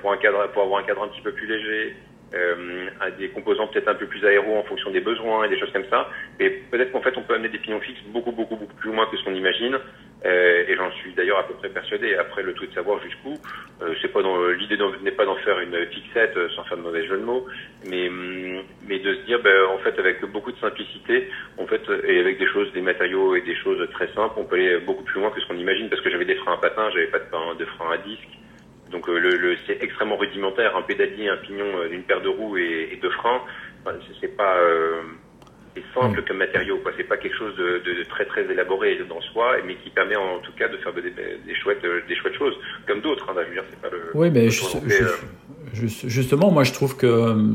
pour 0.00 0.12
un 0.12 0.16
cadre 0.16 0.46
pour 0.52 0.62
avoir 0.62 0.80
un 0.80 0.84
cadre 0.84 1.02
un 1.02 1.08
petit 1.08 1.20
peu 1.20 1.32
plus 1.32 1.46
léger, 1.46 1.96
euh, 2.34 2.88
à 3.00 3.10
des 3.10 3.28
composants 3.28 3.68
peut-être 3.68 3.88
un 3.88 3.94
peu 3.94 4.06
plus 4.06 4.24
aéros 4.24 4.56
en 4.56 4.62
fonction 4.64 4.90
des 4.90 5.00
besoins 5.00 5.44
et 5.44 5.48
des 5.48 5.58
choses 5.58 5.72
comme 5.72 5.88
ça. 5.90 6.08
Et 6.40 6.50
peut-être 6.70 6.92
qu'en 6.92 7.02
fait 7.02 7.16
on 7.16 7.22
peut 7.22 7.34
amener 7.34 7.48
des 7.48 7.58
pignons 7.58 7.80
fixes 7.80 8.02
beaucoup 8.08 8.32
beaucoup 8.32 8.56
beaucoup 8.56 8.74
plus 8.74 8.90
loin 8.90 9.06
que 9.06 9.16
ce 9.16 9.24
qu'on 9.24 9.34
imagine. 9.34 9.78
Euh, 10.24 10.64
et 10.66 10.74
j'en 10.74 10.90
suis 10.92 11.12
d'ailleurs 11.12 11.38
à 11.38 11.46
peu 11.46 11.54
près 11.54 11.68
persuadé. 11.68 12.14
Après 12.14 12.42
le 12.42 12.54
tout 12.54 12.64
de 12.64 12.72
savoir 12.72 13.02
jusqu'où, 13.02 13.34
euh, 13.82 13.94
c'est 14.00 14.08
pas 14.08 14.22
dans 14.22 14.48
l'idée 14.48 14.78
n'est 15.02 15.10
pas 15.10 15.26
d'en 15.26 15.36
faire 15.36 15.60
une 15.60 15.76
fixette 15.86 16.34
euh, 16.36 16.48
sans 16.56 16.64
faire 16.64 16.78
de 16.78 16.82
mauvais 16.82 17.06
jeu 17.06 17.18
de 17.18 17.24
mots, 17.24 17.46
mais 17.86 18.08
hum, 18.08 18.62
mais 18.88 18.98
de 19.00 19.14
se 19.14 19.20
dire 19.26 19.40
ben, 19.42 19.66
en 19.66 19.78
fait 19.78 19.98
avec 19.98 20.24
beaucoup 20.24 20.50
de 20.50 20.58
simplicité, 20.58 21.28
en 21.58 21.66
fait 21.66 21.82
et 22.06 22.20
avec 22.20 22.38
des 22.38 22.46
choses, 22.46 22.72
des 22.72 22.80
matériaux 22.80 23.36
et 23.36 23.42
des 23.42 23.56
choses 23.56 23.86
très 23.92 24.08
simples, 24.14 24.34
on 24.38 24.44
peut 24.44 24.56
aller 24.56 24.78
beaucoup 24.78 25.04
plus 25.04 25.20
loin 25.20 25.30
que 25.30 25.40
ce 25.40 25.46
qu'on 25.46 25.58
imagine 25.58 25.90
parce 25.90 26.00
que 26.00 26.10
j'avais 26.10 26.24
des 26.24 26.36
freins 26.36 26.54
à 26.54 26.58
patins, 26.58 26.88
j'avais 26.90 27.08
pas 27.08 27.18
de, 27.18 27.58
de 27.58 27.64
freins 27.66 27.92
à 27.92 27.98
disque. 27.98 28.28
Donc 28.94 29.08
euh, 29.08 29.18
le, 29.18 29.30
le- 29.44 29.56
c'est 29.66 29.78
extrêmement 29.82 30.16
rudimentaire, 30.16 30.70
un 30.76 30.82
pédalier, 30.90 31.26
un 31.28 31.36
pignon, 31.46 31.66
euh, 31.78 31.88
une 31.96 32.04
paire 32.08 32.22
de 32.22 32.28
roues 32.28 32.56
et, 32.56 32.90
et 32.92 32.96
deux 33.02 33.10
freins. 33.18 33.40
Enfin, 33.84 33.96
c'est- 34.20 34.34
pas 34.42 34.54
euh, 34.56 35.02
c'est 35.74 35.82
simple 36.00 36.22
comme 36.26 36.36
matériau, 36.46 36.76
quoi. 36.82 36.92
C'est 36.96 37.08
pas 37.12 37.16
quelque 37.22 37.36
chose 37.36 37.54
de, 37.56 37.68
de- 37.86 37.98
de 38.00 38.04
très 38.08 38.24
très 38.32 38.44
élaboré 38.54 38.90
dans 39.08 39.20
soi, 39.32 39.56
mais 39.66 39.74
qui 39.82 39.90
permet 39.90 40.14
en 40.16 40.38
tout 40.38 40.52
cas 40.56 40.68
de 40.68 40.76
faire 40.82 40.92
des, 40.94 41.02
des 41.48 41.54
chouettes 41.60 41.82
des 42.08 42.14
chouettes 42.14 42.38
choses, 42.42 42.54
comme 42.86 43.00
d'autres. 43.00 43.26
Hein, 43.28 43.34
pas 43.82 43.90
le. 43.90 44.00
Oui, 44.14 44.30
mais 44.32 44.48
je- 44.50 44.60
je- 45.74 46.08
Justement, 46.08 46.52
moi 46.52 46.62
je 46.62 46.72
trouve 46.72 46.96
que 46.96 47.10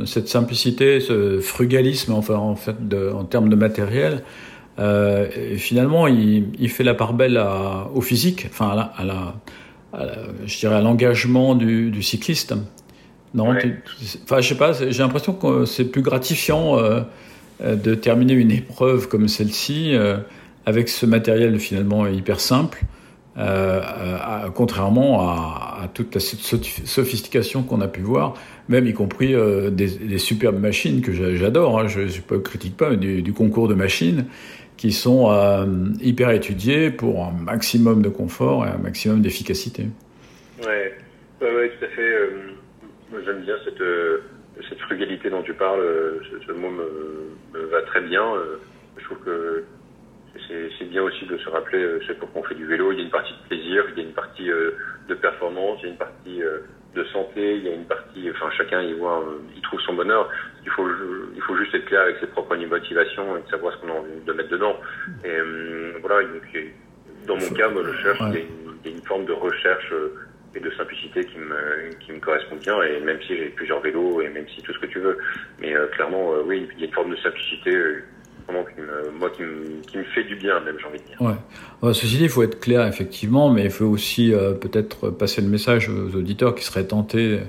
cette 0.05 0.27
simplicité, 0.27 0.99
ce 0.99 1.39
frugalisme, 1.39 2.11
enfin 2.13 2.35
en 2.35 2.57
fait, 2.57 2.75
de- 2.93 3.09
en 3.21 3.23
termes 3.23 3.47
de 3.47 3.55
matériel, 3.55 4.13
euh, 4.79 5.29
finalement, 5.57 6.07
il, 6.07 6.49
il 6.59 6.69
fait 6.69 6.83
la 6.83 6.93
part 6.95 7.13
belle 7.13 7.37
à- 7.37 7.87
au 7.95 8.01
physique, 8.01 8.47
enfin 8.49 8.69
à 8.71 8.75
la, 8.75 8.81
à 8.97 9.05
la- 9.05 9.33
je 9.93 10.59
dirais, 10.59 10.75
à 10.75 10.81
l'engagement 10.81 11.55
du, 11.55 12.01
cycliste. 12.03 12.53
Non, 13.33 13.55
enfin, 14.23 14.41
je 14.41 14.47
sais 14.47 14.55
pas, 14.55 14.73
j'ai 14.73 15.03
l'impression 15.03 15.33
que 15.33 15.65
c'est 15.65 15.85
plus 15.85 16.01
gratifiant 16.01 16.77
de 17.61 17.95
terminer 17.95 18.33
une 18.33 18.51
épreuve 18.51 19.07
comme 19.07 19.27
celle-ci 19.27 19.93
avec 20.65 20.89
ce 20.89 21.05
matériel 21.05 21.59
finalement 21.59 22.07
hyper 22.07 22.39
simple 22.39 22.85
euh, 23.39 24.49
contrairement 24.53 25.21
à, 25.21 25.89
toute 25.93 26.13
la 26.13 26.19
sophistication 26.19 27.63
qu'on 27.63 27.81
a 27.81 27.87
pu 27.87 28.01
voir, 28.01 28.33
même 28.67 28.85
y 28.85 28.93
compris 28.93 29.33
euh, 29.33 29.69
des, 29.69 30.17
superbes 30.17 30.59
machines 30.59 31.01
que 31.01 31.11
j'adore, 31.13 31.79
hein, 31.79 31.87
je 31.87 32.01
ne 32.01 32.37
critique 32.39 32.75
pas, 32.75 32.89
mais 32.89 32.97
du, 32.97 33.33
concours 33.33 33.67
de 33.67 33.73
machines 33.73 34.25
qui 34.75 34.91
sont 34.91 35.31
euh, 35.31 35.65
hyper 36.01 36.31
étudiées 36.31 36.89
pour 36.89 37.25
un 37.25 37.31
maximum 37.31 38.01
de 38.01 38.09
confort 38.09 38.65
et 38.65 38.69
un 38.69 38.77
maximum 38.77 39.21
d'efficacité. 39.21 39.87
Ouais. 40.61 40.93
ouais, 41.41 41.71
tout 41.77 41.85
à 41.85 41.87
fait. 41.89 42.29
J'aime 43.25 43.41
bien 43.41 43.55
cette, 43.63 43.83
cette 44.69 44.79
frugalité 44.79 45.29
dont 45.29 45.41
tu 45.43 45.53
parles. 45.53 45.81
Ce, 46.45 46.51
mot 46.51 46.69
me, 46.69 47.65
va 47.71 47.81
très 47.83 48.01
bien. 48.01 48.23
Je 48.97 49.03
trouve 49.05 49.19
que 49.19 49.63
c'est 50.79 50.89
bien 50.89 51.03
aussi 51.03 51.25
de 51.25 51.37
se 51.37 51.49
rappeler, 51.49 51.79
euh, 51.79 51.99
c'est 52.07 52.17
pourquoi 52.17 52.41
on 52.41 52.43
fait 52.45 52.55
du 52.55 52.65
vélo, 52.65 52.91
il 52.91 52.99
y 52.99 53.01
a 53.01 53.03
une 53.03 53.11
partie 53.11 53.33
de 53.33 53.47
plaisir, 53.47 53.83
il 53.91 53.97
y 53.97 54.05
a 54.05 54.07
une 54.07 54.13
partie 54.13 54.49
euh, 54.49 54.71
de 55.07 55.15
performance, 55.15 55.79
il 55.81 55.85
y 55.85 55.87
a 55.87 55.91
une 55.91 55.97
partie 55.97 56.43
euh, 56.43 56.59
de 56.95 57.03
santé, 57.05 57.55
il 57.57 57.63
y 57.63 57.69
a 57.69 57.73
une 57.73 57.85
partie, 57.85 58.29
enfin 58.31 58.49
chacun 58.57 58.81
il 58.81 58.95
voit, 58.95 59.23
il 59.55 59.61
trouve 59.61 59.79
son 59.81 59.93
bonheur. 59.93 60.29
Il 60.65 60.71
faut, 60.71 60.87
il 61.35 61.41
faut 61.41 61.55
juste 61.55 61.73
être 61.73 61.85
clair 61.85 62.01
avec 62.01 62.17
ses 62.19 62.27
propres 62.27 62.55
motivations 62.55 63.37
et 63.37 63.41
savoir 63.49 63.73
ce 63.73 63.77
qu'on 63.79 63.89
a 63.89 63.99
envie 63.99 64.19
de 64.25 64.33
mettre 64.33 64.49
dedans. 64.49 64.75
Et 65.23 65.37
voilà, 66.01 66.27
donc, 66.27 66.57
dans 67.27 67.37
mon 67.37 67.49
cas, 67.51 67.69
moi 67.69 67.83
je 67.85 68.01
cherche, 68.01 68.19
il, 68.21 68.33
y 68.33 68.37
a 68.37 68.39
une, 68.39 68.75
y 68.85 68.87
a 68.87 68.91
une, 68.91 69.03
forme 69.03 69.25
de 69.25 69.33
recherche 69.33 69.93
et 70.55 70.59
de 70.59 70.71
simplicité 70.71 71.25
qui 71.25 71.37
me, 71.37 71.93
qui 71.99 72.11
me 72.11 72.19
correspond 72.19 72.55
bien. 72.55 72.81
Et 72.81 72.99
même 73.01 73.21
si 73.21 73.37
j'ai 73.37 73.49
plusieurs 73.49 73.81
vélos 73.81 74.21
et 74.21 74.29
même 74.29 74.47
si 74.49 74.61
tout 74.63 74.73
ce 74.73 74.79
que 74.79 74.87
tu 74.87 74.99
veux, 74.99 75.17
mais 75.59 75.75
clairement, 75.91 76.31
oui, 76.43 76.67
il 76.73 76.79
y 76.79 76.83
a 76.83 76.87
une 76.87 76.93
forme 76.93 77.11
de 77.11 77.17
simplicité 77.17 77.71
qui 78.63 78.81
me, 78.81 79.11
moi, 79.17 79.29
qui 79.29 79.43
me, 79.43 79.81
qui 79.81 79.97
fait 80.13 80.23
du 80.23 80.35
bien, 80.35 80.59
même, 80.61 80.75
j'ai 80.79 80.85
envie 80.85 80.99
de 80.99 81.03
dire. 81.03 81.21
Ouais. 81.21 81.93
ceci 81.93 82.17
dit, 82.17 82.23
il 82.23 82.29
faut 82.29 82.43
être 82.43 82.59
clair, 82.59 82.85
effectivement, 82.87 83.49
mais 83.49 83.65
il 83.65 83.69
faut 83.69 83.85
aussi 83.85 84.33
euh, 84.33 84.53
peut-être 84.53 85.09
passer 85.09 85.41
le 85.41 85.47
message 85.47 85.89
aux 85.89 86.15
auditeurs 86.15 86.55
qui 86.55 86.63
seraient 86.63 86.85
tentés 86.85 87.39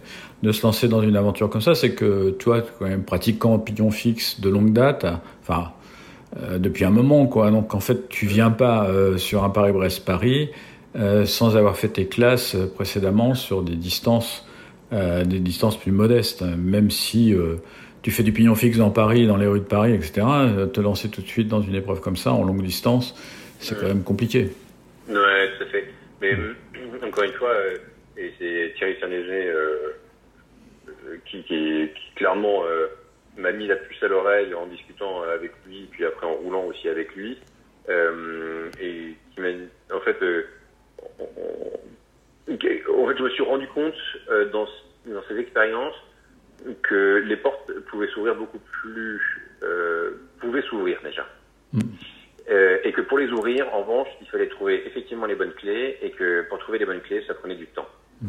de 0.43 0.53
se 0.53 0.63
lancer 0.63 0.89
dans 0.89 1.03
une 1.03 1.17
aventure 1.17 1.51
comme 1.51 1.61
ça. 1.61 1.75
C'est 1.75 1.95
que 1.95 2.31
toi, 2.31 2.63
quand 2.79 2.87
même 2.87 3.05
pratiquant 3.05 3.59
pignon 3.59 3.91
fixe 3.91 4.41
de 4.41 4.49
longue 4.49 4.73
date, 4.73 5.07
enfin, 5.43 5.73
euh, 6.41 6.59
depuis 6.59 6.85
un 6.85 6.91
moment, 6.91 7.27
quoi. 7.27 7.51
Donc, 7.51 7.75
en 7.75 7.81
fait, 7.81 8.09
tu 8.09 8.27
viens 8.27 8.51
pas 8.51 8.87
euh, 8.87 9.19
sur 9.19 9.45
un 9.45 9.51
Paris-Brest-Paris 9.51 10.51
sans 11.25 11.57
avoir 11.57 11.77
fait 11.77 11.87
tes 11.87 12.07
classes 12.07 12.57
précédemment 12.75 13.35
sur 13.35 13.63
des 13.63 13.77
distances, 13.77 14.45
des 14.91 15.39
distances 15.39 15.77
plus 15.77 15.93
modestes, 15.93 16.43
même 16.43 16.91
si 16.91 17.33
tu 18.03 18.11
fais 18.11 18.23
du 18.23 18.33
pignon 18.33 18.55
fixe 18.55 18.79
dans 18.79 18.91
Paris, 18.91 19.27
dans 19.27 19.37
les 19.37 19.47
rues 19.47 19.61
de 19.61 19.65
Paris, 19.65 19.93
etc., 19.95 20.23
euh, 20.27 20.67
te 20.67 20.81
lancer 20.81 21.11
tout 21.11 21.21
de 21.21 21.27
suite 21.27 21.49
dans 21.49 21.61
une 21.61 21.75
épreuve 21.75 22.01
comme 22.01 22.17
ça, 22.17 22.33
en 22.33 22.45
longue 22.45 22.63
distance, 22.63 23.15
c'est 23.59 23.79
quand 23.79 23.87
même 23.87 24.05
compliqué. 24.05 24.51
Ouais, 25.09 25.51
tout 25.57 25.65
à 25.65 25.67
fait. 25.67 25.93
Mais 26.21 26.33
euh, 26.33 26.55
encore 27.07 27.25
une 27.25 27.33
fois, 27.33 27.51
euh, 27.51 27.77
et 28.17 28.33
c'est 28.39 28.75
Thierry 28.77 28.97
saint 29.01 29.09
qui, 31.27 31.43
qui, 31.43 31.91
clairement 32.17 32.63
m'a 33.37 33.53
mis 33.53 33.67
la 33.67 33.77
puce 33.77 34.03
à 34.03 34.09
l'oreille 34.09 34.53
en 34.55 34.67
discutant 34.67 35.23
avec 35.23 35.53
lui, 35.67 35.89
puis 35.91 36.05
après 36.05 36.27
en 36.27 36.35
roulant 36.35 36.65
aussi 36.65 36.89
avec 36.89 37.15
lui, 37.15 37.39
et 37.89 39.15
qui 39.35 39.41
m'a, 39.41 39.49
en 39.95 40.01
fait, 40.01 40.17
en 41.19 42.47
fait, 42.49 43.19
je 43.19 43.23
me 43.23 43.31
suis 43.31 43.43
rendu 43.43 43.67
compte 43.69 43.95
dans, 44.53 44.67
dans 45.07 45.23
ces 45.29 45.39
expériences 45.39 45.95
que 46.83 47.23
les 47.27 47.37
portes 47.37 47.73
pouvaient 47.90 48.09
s'ouvrir 48.09 48.35
beaucoup 48.35 48.59
plus, 48.59 49.20
euh, 49.62 50.12
pouvaient 50.40 50.62
s'ouvrir 50.62 50.99
déjà. 51.03 51.27
Mm. 51.73 51.81
Euh, 52.51 52.79
et 52.83 52.92
que 52.92 53.03
pour 53.03 53.18
les 53.18 53.31
ouvrir, 53.31 53.73
en 53.73 53.83
revanche, 53.83 54.09
il 54.20 54.27
fallait 54.29 54.49
trouver 54.49 54.87
effectivement 54.87 55.27
les 55.27 55.37
bonnes 55.37 55.53
clés 55.53 55.99
et 56.03 56.11
que 56.11 56.42
pour 56.49 56.59
trouver 56.59 56.79
les 56.79 56.87
bonnes 56.87 57.01
clés, 57.01 57.23
ça 57.27 57.35
prenait 57.35 57.55
du 57.55 57.66
temps. 57.68 57.88
Mm. 58.23 58.29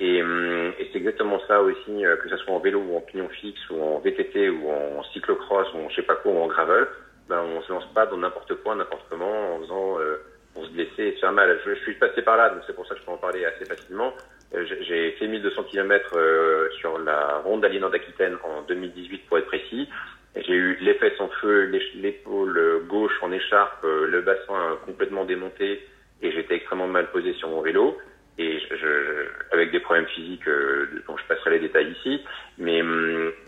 Et, 0.00 0.22
hum, 0.22 0.72
et 0.78 0.88
c'est 0.92 0.98
exactement 0.98 1.40
ça 1.48 1.60
aussi, 1.60 2.06
euh, 2.06 2.16
que 2.16 2.28
ce 2.28 2.36
soit 2.36 2.54
en 2.54 2.60
vélo 2.60 2.80
ou 2.80 2.96
en 2.96 3.00
pignon 3.00 3.28
fixe 3.28 3.68
ou 3.70 3.82
en 3.82 3.98
VTT 3.98 4.48
ou 4.48 4.70
en 4.70 5.02
cyclocross 5.12 5.66
ou 5.74 5.78
en 5.78 5.88
je 5.88 5.96
sais 5.96 6.02
pas 6.02 6.16
quoi 6.16 6.32
ou 6.32 6.38
en 6.38 6.46
gravel, 6.46 6.86
ben 7.28 7.40
on 7.40 7.60
se 7.62 7.72
lance 7.72 7.86
pas 7.94 8.06
dans 8.06 8.16
n'importe 8.16 8.54
quoi, 8.62 8.76
n'importe 8.76 9.04
comment 9.10 9.54
en 9.54 9.60
faisant 9.60 9.98
euh, 9.98 10.18
pour 10.54 10.64
se 10.64 10.70
blesser 10.70 11.02
et 11.02 11.14
se 11.14 11.20
faire 11.20 11.32
mal. 11.32 11.58
Je, 11.64 11.74
je 11.74 11.80
suis 11.80 11.94
passé 11.94 12.22
par 12.22 12.36
là, 12.36 12.50
donc 12.50 12.62
c'est 12.66 12.74
pour 12.74 12.86
ça 12.86 12.94
que 12.94 13.00
je 13.00 13.06
peux 13.06 13.12
en 13.12 13.16
parler 13.16 13.44
assez 13.44 13.64
facilement. 13.64 14.14
Euh, 14.54 14.64
j'ai 14.80 15.12
fait 15.12 15.26
1200 15.26 15.64
km 15.64 16.12
euh, 16.16 16.68
sur 16.80 16.98
la 16.98 17.38
ronde 17.38 17.60
d'Aliénor 17.60 17.90
d'Aquitaine 17.90 18.36
en 18.42 18.62
2018 18.62 19.26
pour 19.28 19.38
être 19.38 19.46
précis. 19.46 19.88
J'ai 20.36 20.54
eu 20.54 20.78
les 20.80 20.94
fesses 20.94 21.20
en 21.20 21.28
feu, 21.40 21.70
l'épaule 21.94 22.84
gauche 22.86 23.12
en 23.22 23.32
écharpe, 23.32 23.84
euh, 23.84 24.06
le 24.06 24.22
bassin 24.22 24.78
complètement 24.86 25.24
démonté 25.24 25.82
et 26.22 26.32
j'étais 26.32 26.54
extrêmement 26.54 26.86
mal 26.86 27.10
posé 27.10 27.34
sur 27.34 27.48
mon 27.48 27.60
vélo 27.60 27.98
et 28.38 28.58
avec 29.50 29.72
des 29.72 29.80
problèmes 29.80 30.06
physiques 30.06 30.48
dont 31.08 31.16
je 31.16 31.24
passerai 31.26 31.50
les 31.50 31.58
détails 31.58 31.90
ici, 31.90 32.22
mais 32.56 32.82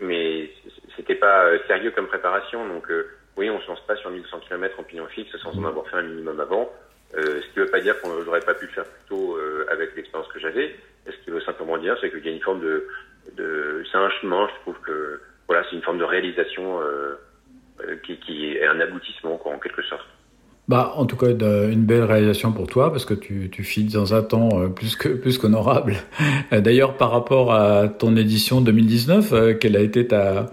mais 0.01 0.49
c'était 0.97 1.15
pas 1.15 1.47
sérieux 1.67 1.91
comme 1.91 2.07
préparation 2.07 2.67
donc 2.67 2.91
oui 3.37 3.49
on 3.49 3.61
se 3.61 3.67
lance 3.67 3.79
pas 3.87 3.95
sur 3.95 4.09
1200 4.09 4.41
km 4.49 4.81
en 4.81 4.83
pignon 4.83 5.07
fixe 5.07 5.33
sans 5.37 5.57
en 5.57 5.63
avoir 5.63 5.87
fait 5.87 5.95
un 5.95 6.01
minimum 6.01 6.41
avant. 6.41 6.69
Ce 7.13 7.53
qui 7.53 7.59
ne 7.59 7.63
veut 7.63 7.71
pas 7.71 7.79
dire 7.79 8.01
qu'on 8.01 8.09
n'aurait 8.21 8.41
pas 8.41 8.53
pu 8.53 8.65
le 8.65 8.71
faire 8.71 8.83
plus 8.83 9.07
tôt 9.07 9.37
avec 9.69 9.95
l'expérience 9.95 10.27
que 10.27 10.39
j'avais. 10.39 10.75
Ce 11.05 11.23
qui 11.23 11.31
veut 11.31 11.41
simplement 11.41 11.77
dire, 11.77 11.95
c'est 12.01 12.11
qu'il 12.11 12.25
y 12.25 12.29
a 12.29 12.31
une 12.31 12.41
forme 12.41 12.61
de, 12.61 12.87
de 13.35 13.83
c'est 13.91 13.97
un 13.97 14.09
chemin. 14.21 14.47
Je 14.47 14.61
trouve 14.61 14.79
que 14.85 15.21
voilà, 15.47 15.63
c'est 15.69 15.75
une 15.75 15.81
forme 15.81 15.97
de 15.97 16.03
réalisation 16.03 16.79
euh, 16.81 17.15
qui, 18.03 18.17
qui, 18.19 18.55
est 18.55 18.65
un 18.65 18.79
aboutissement, 18.79 19.37
quoi, 19.37 19.53
en 19.53 19.59
quelque 19.59 19.81
sorte. 19.83 20.05
Bah, 20.67 20.93
en 20.95 21.05
tout 21.05 21.17
cas, 21.17 21.27
une 21.27 21.85
belle 21.85 22.03
réalisation 22.03 22.53
pour 22.53 22.67
toi 22.67 22.91
parce 22.91 23.03
que 23.03 23.13
tu, 23.13 23.49
tu 23.49 23.63
files 23.63 23.91
dans 23.91 24.13
un 24.13 24.21
temps 24.21 24.69
plus 24.69 24.95
que 24.95 25.09
plus 25.09 25.37
qu'honorable. 25.37 25.95
D'ailleurs, 26.51 26.95
par 26.97 27.11
rapport 27.11 27.51
à 27.51 27.87
ton 27.89 28.15
édition 28.15 28.61
2019, 28.61 29.57
quelle 29.59 29.75
a 29.75 29.81
été 29.81 30.07
ta 30.07 30.45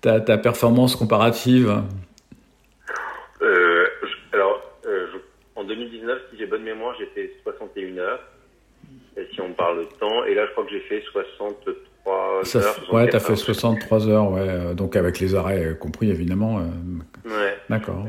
ta, 0.00 0.20
ta 0.20 0.38
performance 0.38 0.96
comparative? 0.96 1.82
2019, 5.68 6.18
si 6.30 6.38
j'ai 6.38 6.46
bonne 6.46 6.64
mémoire, 6.64 6.96
j'ai 6.98 7.06
fait 7.06 7.30
61 7.44 7.98
heures. 7.98 8.20
Si 9.32 9.40
on 9.40 9.52
parle 9.52 9.80
de 9.80 9.84
temps, 9.98 10.24
et 10.24 10.34
là, 10.34 10.46
je 10.46 10.52
crois 10.52 10.64
que 10.64 10.70
j'ai 10.70 10.80
fait 10.80 11.02
63 11.12 12.40
Ça, 12.44 12.58
heures. 12.58 12.92
Ouais, 12.92 13.08
t'as 13.08 13.20
fait 13.20 13.36
63 13.36 14.08
heures, 14.08 14.30
ouais. 14.32 14.40
Euh, 14.40 14.74
donc 14.74 14.96
avec 14.96 15.18
les 15.18 15.34
arrêts 15.34 15.64
euh, 15.64 15.74
compris, 15.74 16.10
évidemment. 16.10 16.58
Euh, 16.58 16.62
ouais. 17.28 17.56
D'accord. 17.68 18.06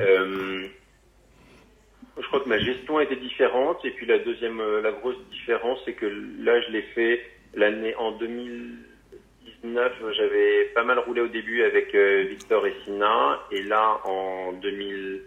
je 2.17 2.27
crois 2.27 2.41
que 2.41 2.49
ma 2.49 2.59
gestion 2.59 2.99
était 2.99 3.15
différente. 3.15 3.83
Et 3.83 3.91
puis 3.91 4.05
la 4.05 4.19
deuxième, 4.19 4.61
la 4.81 4.91
grosse 4.91 5.17
différence, 5.31 5.79
c'est 5.85 5.93
que 5.93 6.05
là, 6.05 6.61
je 6.61 6.71
l'ai 6.71 6.83
fait 6.93 7.21
l'année 7.55 7.95
en 7.95 8.11
2019. 8.11 9.93
J'avais 10.11 10.65
pas 10.75 10.83
mal 10.83 10.99
roulé 10.99 11.21
au 11.21 11.27
début 11.27 11.63
avec 11.63 11.95
Victor 11.95 12.67
et 12.67 12.75
Sina. 12.85 13.39
Et 13.51 13.63
là, 13.63 13.99
en 14.05 14.53
2000 14.53 15.21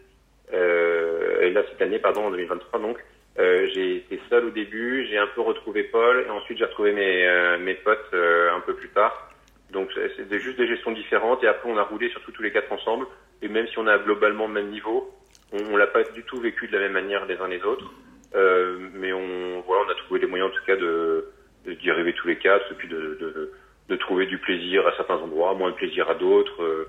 euh, 0.54 1.40
et 1.42 1.50
là, 1.50 1.62
cette 1.68 1.80
année, 1.82 1.98
pardon, 1.98 2.26
en 2.26 2.30
2023, 2.30 2.80
donc, 2.80 2.98
euh, 3.38 3.66
j'ai 3.72 3.96
été 3.96 4.20
seul 4.28 4.46
au 4.46 4.50
début, 4.50 5.06
j'ai 5.08 5.18
un 5.18 5.26
peu 5.28 5.40
retrouvé 5.40 5.84
Paul, 5.84 6.24
et 6.26 6.30
ensuite 6.30 6.58
j'ai 6.58 6.64
retrouvé 6.64 6.92
mes, 6.92 7.26
euh, 7.26 7.58
mes 7.58 7.74
potes 7.74 8.12
euh, 8.12 8.54
un 8.54 8.60
peu 8.60 8.74
plus 8.74 8.90
tard. 8.90 9.30
Donc 9.70 9.88
c'était 10.16 10.40
juste 10.40 10.58
des 10.58 10.68
gestions 10.68 10.92
différentes, 10.92 11.42
et 11.42 11.46
après 11.46 11.70
on 11.70 11.78
a 11.78 11.82
roulé 11.82 12.10
surtout 12.10 12.30
tous 12.32 12.42
les 12.42 12.52
quatre 12.52 12.70
ensemble, 12.70 13.06
et 13.40 13.48
même 13.48 13.66
si 13.68 13.78
on 13.78 13.86
a 13.86 13.98
globalement 13.98 14.46
le 14.46 14.52
même 14.52 14.68
niveau, 14.68 15.10
on, 15.52 15.60
on 15.72 15.76
l'a 15.76 15.86
pas 15.86 16.04
du 16.04 16.22
tout 16.24 16.40
vécu 16.40 16.68
de 16.68 16.72
la 16.72 16.80
même 16.80 16.92
manière 16.92 17.24
les 17.24 17.36
uns 17.38 17.48
les 17.48 17.62
autres, 17.62 17.90
euh, 18.34 18.88
mais 18.92 19.12
on, 19.14 19.60
voilà, 19.66 19.84
on 19.86 19.90
a 19.90 19.94
trouvé 19.94 20.20
des 20.20 20.26
moyens 20.26 20.50
en 20.50 20.54
tout 20.54 20.64
cas 20.66 20.76
de 20.76 21.28
d'y 21.64 21.90
arriver 21.90 22.12
tous 22.14 22.26
les 22.26 22.36
quatre, 22.36 22.72
et 22.72 22.74
puis 22.74 22.88
de, 22.88 23.16
de, 23.20 23.52
de, 23.88 23.96
trouver 23.96 24.26
du 24.26 24.36
plaisir 24.38 24.84
à 24.84 24.96
certains 24.96 25.14
endroits, 25.14 25.54
moins 25.54 25.70
de 25.70 25.76
plaisir 25.76 26.10
à 26.10 26.14
d'autres. 26.14 26.88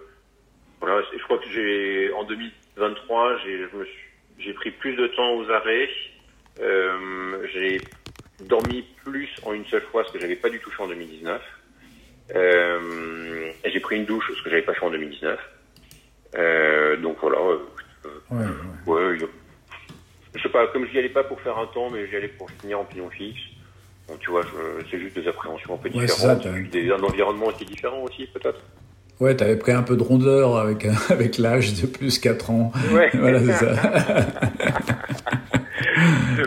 voilà, 0.82 1.04
je 1.16 1.24
crois 1.24 1.38
que 1.38 1.48
j'ai 1.48 2.12
en 2.14 2.24
2000 2.24 2.52
23, 2.76 3.38
j'ai 4.40 4.54
pris 4.54 4.72
plus 4.72 4.96
de 4.96 5.08
temps 5.08 5.36
aux 5.36 5.50
arrêts. 5.50 5.90
Euh, 6.62 7.48
j'ai 7.54 7.82
dormi 8.46 8.84
plus 9.04 9.30
en 9.44 9.54
une 9.54 9.66
seule 9.66 9.84
fois, 9.92 10.04
ce 10.06 10.12
que 10.12 10.20
j'avais 10.20 10.36
pas 10.36 10.50
du 10.50 10.60
tout 10.60 10.72
fait 10.72 10.84
en 10.84 10.88
2019. 10.88 11.42
Euh, 12.36 13.52
j'ai 13.66 13.80
pris 13.80 13.98
une 13.98 14.06
douche, 14.06 14.32
ce 14.38 14.44
que 14.44 14.50
j'avais 14.50 14.62
pas 14.62 14.74
fait 14.74 14.86
en 14.86 14.92
2019. 14.92 15.40
Euh, 16.36 16.98
donc 16.98 17.18
voilà. 17.22 17.38
Euh, 17.38 17.58
ouais, 18.32 18.46
ouais. 18.88 18.94
ouais 18.94 19.18
je 20.36 20.42
sais 20.42 20.50
pas, 20.50 20.68
comme 20.68 20.86
je 20.88 20.92
n'y 20.92 21.00
allais 21.00 21.10
pas 21.10 21.24
pour 21.24 21.40
faire 21.42 21.58
un 21.58 21.68
temps, 21.68 21.90
mais 21.90 22.08
j'y 22.08 22.16
allais 22.16 22.28
pour 22.28 22.50
finir 22.62 22.80
en 22.80 22.86
pignon 22.86 23.10
fixe. 23.10 23.40
Donc 24.08 24.20
tu 24.20 24.32
vois, 24.32 24.42
c'est 24.90 25.00
juste 25.00 25.16
des 25.18 25.28
appréhensions 25.28 25.76
un 25.76 25.78
peu 25.78 25.90
différentes. 25.90 26.46
des, 26.72 26.92
un 26.92 27.02
environnement 27.02 27.52
est 27.52 27.66
différent 27.66 28.02
aussi, 28.04 28.28
peut-être. 28.28 28.60
Ouais, 29.20 29.36
t'avais 29.36 29.56
pris 29.56 29.72
un 29.72 29.84
peu 29.84 29.96
de 29.96 30.04
rondeur 30.04 30.58
avec, 30.58 30.86
avec 31.10 31.38
l'âge 31.38 31.80
de 31.82 31.88
plus 31.88 32.20
4 32.20 32.50
ans. 32.50 32.72
Ouais. 32.92 33.10
voilà, 33.14 33.40
c'est 33.40 33.54
ça. 33.54 34.26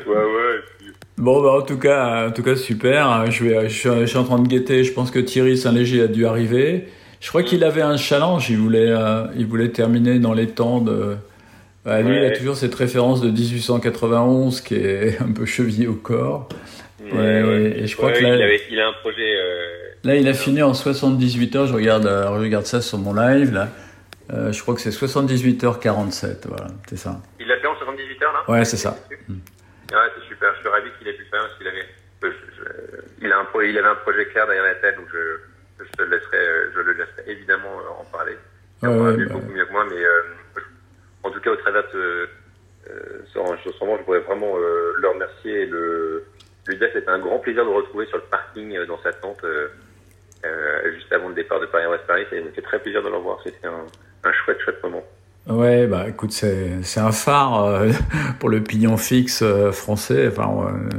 ouais. 0.06 0.60
Bon, 1.18 1.42
bah, 1.42 1.52
en 1.58 1.62
tout 1.62 1.78
cas, 1.78 2.28
en 2.28 2.30
tout 2.32 2.42
cas, 2.42 2.56
super. 2.56 3.30
Je, 3.30 3.44
vais, 3.44 3.68
je, 3.68 3.74
suis, 3.74 3.88
je 4.00 4.04
suis 4.06 4.18
en 4.18 4.24
train 4.24 4.38
de 4.38 4.46
guetter. 4.48 4.84
Je 4.84 4.92
pense 4.92 5.10
que 5.10 5.18
Thierry 5.18 5.56
Saint-Léger 5.56 6.02
a 6.02 6.06
dû 6.08 6.26
arriver. 6.26 6.88
Je 7.20 7.28
crois 7.28 7.42
qu'il 7.42 7.64
avait 7.64 7.80
un 7.82 7.96
challenge. 7.96 8.50
Il 8.50 8.58
voulait, 8.58 8.90
euh, 8.90 9.24
il 9.36 9.46
voulait 9.46 9.70
terminer 9.70 10.18
dans 10.18 10.34
les 10.34 10.48
temps 10.48 10.80
de. 10.80 11.16
Bah, 11.84 12.02
lui, 12.02 12.16
il 12.16 12.24
a 12.24 12.30
toujours 12.36 12.56
cette 12.56 12.74
référence 12.74 13.20
de 13.22 13.30
1891 13.30 14.60
qui 14.60 14.74
est 14.74 15.18
un 15.22 15.32
peu 15.32 15.46
chevillée 15.46 15.86
au 15.86 15.94
corps. 15.94 16.48
Ouais, 17.00 17.42
ouais, 17.42 17.74
et 17.78 17.86
je 17.86 17.96
crois 17.96 18.10
que 18.12 18.20
là- 18.22 18.34
il, 18.34 18.42
avait- 18.42 18.60
il 18.70 18.80
a 18.80 18.88
un 18.88 18.92
projet. 19.00 19.36
euh, 19.36 19.62
Là, 20.04 20.16
il 20.16 20.28
a 20.28 20.34
fini 20.34 20.62
en 20.62 20.74
78 20.74 21.56
heures. 21.56 21.66
Je 21.66 21.74
regarde, 21.74 22.06
euh, 22.06 22.26
je 22.36 22.40
regarde 22.42 22.66
ça 22.66 22.80
sur 22.80 22.98
mon 22.98 23.14
live. 23.14 23.52
Là, 23.54 23.68
je 24.52 24.60
crois 24.60 24.74
que 24.74 24.80
c'est 24.80 24.90
78 24.90 25.62
h 25.64 25.78
47. 25.78 26.46
Voilà, 26.48 26.66
c'est 26.88 26.98
ça. 26.98 27.20
Il 27.40 27.46
l'a 27.46 27.56
fait 27.58 27.66
en 27.68 27.76
78 27.76 28.22
heures 28.24 28.32
là? 28.32 28.52
Ouais, 28.52 28.64
c'est 28.64 28.76
ça. 28.76 28.96
Mm. 29.90 29.94
Ouais, 29.94 30.10
c'est 30.16 30.26
super. 30.28 30.54
Je 30.54 30.60
suis 30.60 30.68
ravi 30.68 30.90
qu'il 30.98 31.08
ait 31.08 31.12
pu 31.14 31.24
faire 31.24 31.42
parce 31.42 31.56
qu'il 31.58 31.68
avait. 31.68 31.86
je- 32.22 32.28
je- 32.28 33.02
il, 33.22 33.32
a 33.32 33.38
un 33.38 33.44
il 33.62 33.78
avait 33.78 33.88
un 33.88 33.94
projet 33.96 34.26
clair 34.26 34.46
derrière 34.46 34.64
la 34.64 34.74
tête, 34.76 34.96
donc 34.96 35.06
je, 35.12 35.38
je, 35.84 35.90
te 35.92 36.02
laisserai, 36.02 36.38
euh, 36.38 36.70
je 36.74 36.80
le 36.80 36.92
laisserai 36.92 37.22
évidemment 37.26 37.78
euh, 37.80 38.00
en 38.00 38.04
parler. 38.04 38.36
Il 38.82 38.88
en 38.88 38.92
ouais, 39.04 39.16
mieux- 39.16 39.26
bah. 39.26 39.34
beaucoup 39.34 39.52
mieux 39.52 39.64
que 39.66 39.72
moi, 39.72 39.84
mais 39.88 40.02
euh, 40.04 40.22
en 41.22 41.30
tout 41.30 41.40
cas, 41.40 41.50
au 41.50 41.56
travers 41.56 41.82
de 41.84 41.88
ce, 41.92 41.96
euh, 42.90 43.22
ce 43.32 43.38
je 43.98 44.02
voudrais 44.04 44.20
vraiment 44.20 44.56
euh, 44.58 44.92
le 44.98 45.08
remercier 45.08 45.62
et 45.62 45.66
le, 45.66 46.24
lui 46.66 46.76
dire 46.78 46.88
que 46.92 46.98
c'était 46.98 47.10
un 47.10 47.18
grand 47.18 47.38
plaisir 47.38 47.64
de 47.64 47.70
le 47.70 47.76
retrouver 47.76 48.06
sur 48.06 48.16
le 48.18 48.24
parking 48.24 48.84
dans 48.86 49.00
sa 49.02 49.12
tente 49.12 49.44
juste 50.94 51.12
avant 51.12 51.28
le 51.28 51.34
départ 51.34 51.60
de 51.60 51.66
Paris-Ouest 51.66 52.06
Paris. 52.06 52.26
Ça 52.30 52.36
m'a 52.40 52.50
fait 52.50 52.62
très 52.62 52.78
plaisir 52.78 53.02
de 53.02 53.08
le 53.08 53.16
revoir. 53.16 53.40
C'était 53.44 53.66
un, 53.66 53.84
un 54.24 54.32
chouette, 54.32 54.60
chouette 54.60 54.82
moment. 54.82 55.04
Ouais, 55.48 55.86
bah 55.86 56.06
écoute, 56.08 56.32
c'est 56.32 56.82
c'est 56.82 56.98
un 56.98 57.12
phare 57.12 57.64
euh, 57.64 57.92
pour 58.40 58.48
le 58.48 58.62
pignon 58.64 58.96
fixe 58.96 59.42
euh, 59.42 59.70
français. 59.70 60.26
Enfin, 60.26 60.50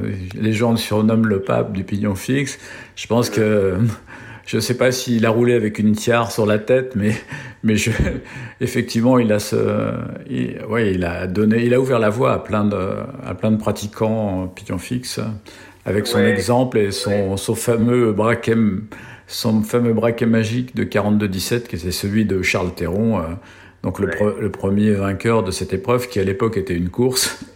euh, 0.06 0.12
les 0.36 0.54
gens 0.54 0.72
le 0.72 0.78
surnomment 0.78 1.26
le 1.26 1.42
pape 1.42 1.74
du 1.74 1.84
pignon 1.84 2.16
fixe. 2.16 2.58
Je 2.96 3.08
pense 3.08 3.30
que 3.30 3.78
je 4.46 4.60
sais 4.60 4.78
pas 4.78 4.94
s'il 4.94 5.26
a 5.26 5.32
roulé 5.32 5.54
avec 5.54 5.80
une 5.80 5.92
tiare 5.94 6.32
sur 6.32 6.46
la 6.46 6.60
tête, 6.60 6.96
mais 6.96 7.12
mais 7.64 7.76
je, 7.76 7.92
effectivement, 8.62 9.20
il 9.20 9.34
a 9.34 9.40
ce, 9.40 9.92
il, 10.30 10.62
ouais, 10.70 10.94
il 10.94 11.04
a 11.04 11.28
donné, 11.28 11.66
il 11.66 11.74
a 11.74 11.82
ouvert 11.82 12.00
la 12.00 12.10
voie 12.10 12.32
à 12.32 12.40
plein 12.40 12.64
de 12.64 12.78
à 13.26 13.34
plein 13.36 13.52
de 13.52 13.58
pratiquants 13.58 14.48
pignon 14.56 14.78
fixe 14.78 15.20
avec 15.86 16.08
son 16.08 16.20
Ouais. 16.20 16.30
exemple 16.30 16.78
et 16.78 16.92
son 16.92 17.36
son 17.36 17.54
fameux 17.56 18.14
braquet 18.14 18.56
son 19.28 19.62
fameux 19.62 19.92
braquet 19.94 20.26
magique 20.26 20.74
de 20.74 20.86
42-17 20.86 21.64
qui 21.64 21.76
était 21.76 21.92
celui 21.92 22.24
de 22.24 22.42
Charles 22.42 22.74
Théron. 22.74 23.22
Donc 23.88 24.00
le, 24.00 24.08
Ouais. 24.08 24.14
pre- 24.16 24.38
le 24.40 24.52
premier 24.52 24.92
vainqueur 24.92 25.44
de 25.44 25.52
cette 25.52 25.72
épreuve 25.72 26.10
qui 26.10 26.20
à 26.20 26.24
l'époque 26.24 26.58
était 26.58 26.76
une 26.76 26.90
course. 26.90 27.26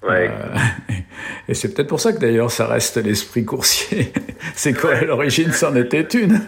Ouais. 0.00 0.30
Euh, 0.30 0.94
et 1.48 1.54
c'est 1.54 1.74
peut-être 1.74 1.88
pour 1.88 2.00
ça 2.00 2.12
que 2.12 2.18
d'ailleurs 2.20 2.52
ça 2.52 2.66
reste 2.68 2.96
l'esprit 2.98 3.44
coursier. 3.44 4.12
c'est 4.54 4.72
quoi 4.72 4.94
à 4.94 5.04
l'origine 5.04 5.50
c'en 5.50 5.74
était 5.74 6.06
une? 6.16 6.38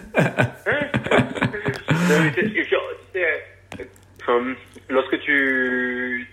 Lorsque 4.89 5.19
tu, 5.21 6.27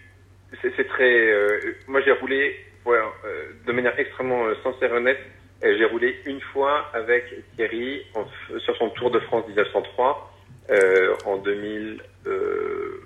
c'est 0.62 0.88
très, 0.88 1.28
euh, 1.30 1.58
moi 1.88 2.00
j'ai 2.04 2.12
roulé, 2.12 2.54
voilà, 2.84 3.04
euh, 3.24 3.44
de 3.66 3.72
manière 3.72 3.98
extrêmement 3.98 4.44
sincère 4.62 4.92
et 4.92 4.96
honnête, 4.96 5.18
j'ai 5.62 5.84
roulé 5.86 6.16
une 6.26 6.40
fois 6.52 6.86
avec 6.94 7.24
Thierry 7.56 8.02
en 8.14 8.24
sur 8.60 8.76
son 8.76 8.90
Tour 8.90 9.10
de 9.10 9.18
France 9.20 9.44
1903 9.48 10.32
euh, 10.70 11.14
en 11.26 11.38
2000, 11.38 11.98
euh, 12.26 13.00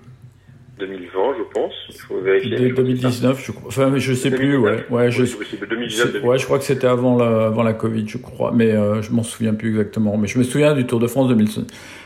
2020, 0.79 1.35
je 1.37 1.43
pense. 1.53 1.73
Il 1.89 1.95
faut 2.01 2.19
vérifier. 2.19 2.57
Dès 2.57 2.69
2019, 2.69 3.43
je 3.45 3.51
crois. 3.51 3.67
Enfin, 3.67 3.93
je 3.97 4.13
sais 4.13 4.31
plus, 4.31 4.57
ouais. 4.57 4.85
Ouais, 4.89 5.11
je, 5.11 5.23
je, 5.25 5.37
possible. 5.37 5.67
2019, 5.67 6.11
c'est- 6.11 6.19
ouais, 6.27 6.37
je 6.37 6.45
crois 6.45 6.57
que 6.57 6.63
c'était 6.65 6.87
avant 6.87 7.17
la, 7.17 7.45
avant 7.47 7.63
la 7.63 7.73
Covid, 7.73 8.07
je 8.07 8.17
crois. 8.17 8.51
Mais 8.53 8.71
euh, 8.71 9.01
je 9.01 9.11
m'en 9.11 9.23
souviens 9.23 9.53
plus 9.53 9.69
exactement. 9.69 10.17
Mais 10.17 10.27
je 10.27 10.37
me 10.39 10.43
souviens 10.43 10.73
du 10.73 10.85
Tour 10.85 10.99
de 10.99 11.07
France 11.07 11.27
2000, 11.29 11.47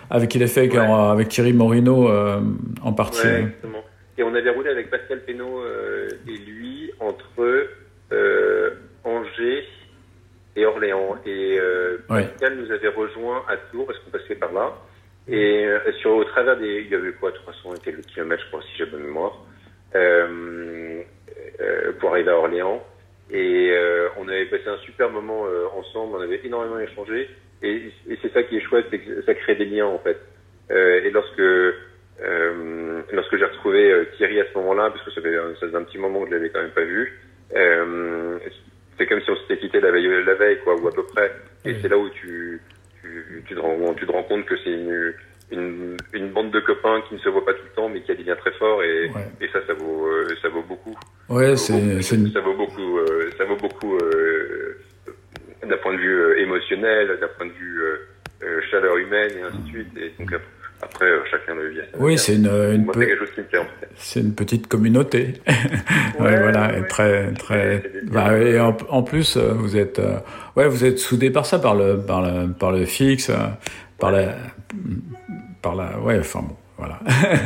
avec 0.10 0.30
qu'il 0.30 0.43
a 0.43 0.48
fait 0.48 0.62
avec, 0.62 0.74
Ouais. 0.74 0.80
en- 0.80 1.10
avec 1.10 1.30
Thierry 1.30 1.54
Morino 1.54 2.10
euh, 2.10 2.39
en 2.84 2.93
partie. 2.93 3.26
Ouais, 3.26 3.34
hein. 3.34 3.38
exactement. 3.39 3.84
Et 4.17 4.24
on 4.24 4.34
avait 4.36 4.50
roulé 4.50 4.70
avec 4.70 4.89
Pascal 4.89 5.22
Pénaud 5.22 5.62
et 6.28 6.38
lui 6.38 6.91
entre 7.00 7.67
Angers 9.04 9.63
et 10.56 10.65
Orléans. 10.65 11.15
Et. 11.26 11.58
Pascal 12.08 12.58
nous 12.58 12.72
avait 12.72 12.88
rejoint 12.89 13.43
à 13.48 13.58
Tours 13.72 13.86
parce 13.86 14.00
qu'on 14.00 14.10
passait 14.12 14.36
par 14.36 14.52
là. 14.54 14.74
Et 15.29 15.65
euh, 15.65 15.79
sur 16.01 16.11
au 16.15 16.23
travers 16.23 16.57
des, 16.57 16.81
il 16.85 16.89
y 16.89 16.95
avait 16.95 17.11
quoi, 17.13 17.31
300 17.31 17.75
et 17.75 17.79
quelques 17.79 18.05
kilomètres, 18.05 18.43
je 18.43 18.47
crois, 18.49 18.61
si 18.63 18.77
j'ai 18.77 18.85
bonne 18.85 19.03
mémoire, 19.03 19.45
euh, 19.95 21.01
euh, 21.59 21.91
pour 21.99 22.11
arriver 22.11 22.29
à 22.31 22.37
Orléans. 22.37 22.85
Et 23.29 23.69
euh, 23.71 24.07
on 24.17 24.27
avait 24.29 24.45
passé 24.45 24.63
un 24.67 24.77
super 24.77 25.09
moment 25.09 25.43
ensemble, 25.75 26.15
on 26.15 26.21
avait 26.21 26.39
énormément 26.45 26.79
échangé. 26.79 27.29
Et, 27.61 27.91
et 28.09 28.17
c'est 28.21 28.31
ça 28.31 28.43
qui 28.43 28.57
est 28.57 28.61
chouette, 28.61 28.85
c'est 28.89 28.99
que 28.99 29.21
ça 29.23 29.33
crée 29.33 29.55
des 29.55 29.65
liens 29.65 29.87
en 29.87 29.99
fait. 29.99 30.17
Et 30.69 31.09
lorsque 31.09 31.41
lorsque 33.11 33.37
j'ai 33.37 33.45
retrouvé 33.45 34.07
Thierry 34.17 34.39
à 34.41 34.45
ce 34.51 34.57
moment-là, 34.59 34.89
parce 34.91 35.03
que 35.03 35.11
ça 35.11 35.21
faisait, 35.21 35.37
un- 35.37 35.53
ça 35.55 35.67
faisait 35.67 35.75
un 35.77 35.83
petit 35.83 35.97
moment 35.97 36.21
que 36.23 36.29
je 36.29 36.35
l'avais 36.35 36.49
quand 36.49 36.61
même 36.61 36.71
pas 36.71 36.83
vu, 36.83 37.19
c'est 38.97 39.05
comme 39.07 39.21
si 39.21 39.29
on 39.31 39.35
s'était 39.37 39.57
quitté 39.57 39.79
la 39.79 39.91
veille, 39.91 40.23
la 40.25 40.33
veille, 40.35 40.59
quoi, 40.63 40.75
ou 40.75 40.87
à 40.87 40.93
peu 40.93 41.03
près. 41.03 41.31
Et 41.65 41.71
Oui. 41.73 41.77
c'est 41.81 41.87
là 41.89 41.97
où 41.97 42.09
tu, 42.09 42.61
tu, 43.01 43.43
tu, 43.47 43.55
te 43.55 43.59
rends, 43.59 43.93
tu 43.93 44.05
te 44.07 44.11
rends 44.11 44.16
compte 44.27 44.45
que 44.45 44.55
c'est 44.63 44.71
une, 44.71 45.13
une, 45.51 45.97
une 46.13 46.29
bande 46.31 46.51
de 46.51 46.59
copains 46.59 47.01
qui 47.07 47.15
ne 47.15 47.19
se 47.19 47.29
voit 47.29 47.45
pas 47.45 47.53
tout 47.53 47.63
le 47.69 47.75
temps, 47.75 47.89
mais 47.89 48.01
qui 48.01 48.11
a 48.11 48.15
des 48.15 48.23
liens 48.23 48.35
très 48.35 48.51
forts, 48.53 48.83
et, 48.83 49.09
Ouais. 49.09 49.27
et 49.41 49.47
ça, 49.53 49.59
ça 49.65 49.73
vaut, 49.73 50.05
euh, 50.07 50.27
ça 50.41 50.49
vaut 50.49 50.63
beaucoup. 50.63 50.95
Ouais, 51.29 51.55
Ça 51.55 51.73
vaut 51.73 52.01
c'est 52.01 52.15
une 52.15 52.31
ça 52.31 52.41
vaut 52.41 52.55
beaucoup, 52.55 52.97
euh, 52.99 53.29
ça 53.37 53.45
vaut 53.45 53.55
beaucoup 53.57 53.97
euh, 53.97 54.77
d'un 55.67 55.77
point 55.77 55.93
de 55.93 55.99
vue 55.99 56.39
émotionnel, 56.39 57.07
d'un 57.19 57.27
point 57.37 57.47
de 57.47 57.51
vue 57.51 57.81
chaleur 58.71 58.95
humaine 58.97 59.31
et 59.37 59.41
ainsi 59.41 59.57
de 59.63 59.67
suite. 59.69 59.87
Et 59.97 60.13
donc 60.19 60.31
ap- 60.33 60.41
après, 60.81 61.07
chacun 61.31 61.55
le 61.55 61.69
vit. 61.69 61.79
Oui, 61.97 62.17
c'est 62.19 62.35
une, 62.35 62.45
une, 62.47 62.85
pe- 62.85 62.91
c'est 62.99 63.07
quelque 63.07 63.19
chose 63.25 63.31
qui 63.33 63.39
me 63.41 63.45
plaît 63.47 63.59
en 63.59 63.63
tout 63.65 63.69
cas. 63.81 63.87
c'est 63.95 64.19
une 64.19 64.35
petite 64.35 64.67
communauté. 64.67 65.33
ouais, 65.47 65.53
Ouais, 66.19 66.39
voilà, 66.41 66.67
ouais, 66.73 66.87
très, 66.87 67.33
très. 67.33 67.83
Bah, 68.03 68.37
et 68.37 68.59
en, 68.59 68.77
en 68.89 69.01
plus, 69.03 69.37
vous 69.37 69.75
êtes, 69.75 69.99
ouais, 70.55 70.67
vous 70.67 70.85
êtes 70.85 70.99
soudés 70.99 71.31
par 71.31 71.45
ça, 71.47 71.57
par 71.59 71.73
le, 71.75 71.99
par 71.99 72.21
le, 72.21 72.51
par 72.53 72.71
le 72.71 72.85
fixe, 72.85 73.31
par 73.99 74.12
la, 74.12 74.36
par 75.62 75.75
la, 75.75 75.99
ouais, 75.99 76.19
enfin 76.19 76.41
bon, 76.41 76.55
voilà. 76.77 76.99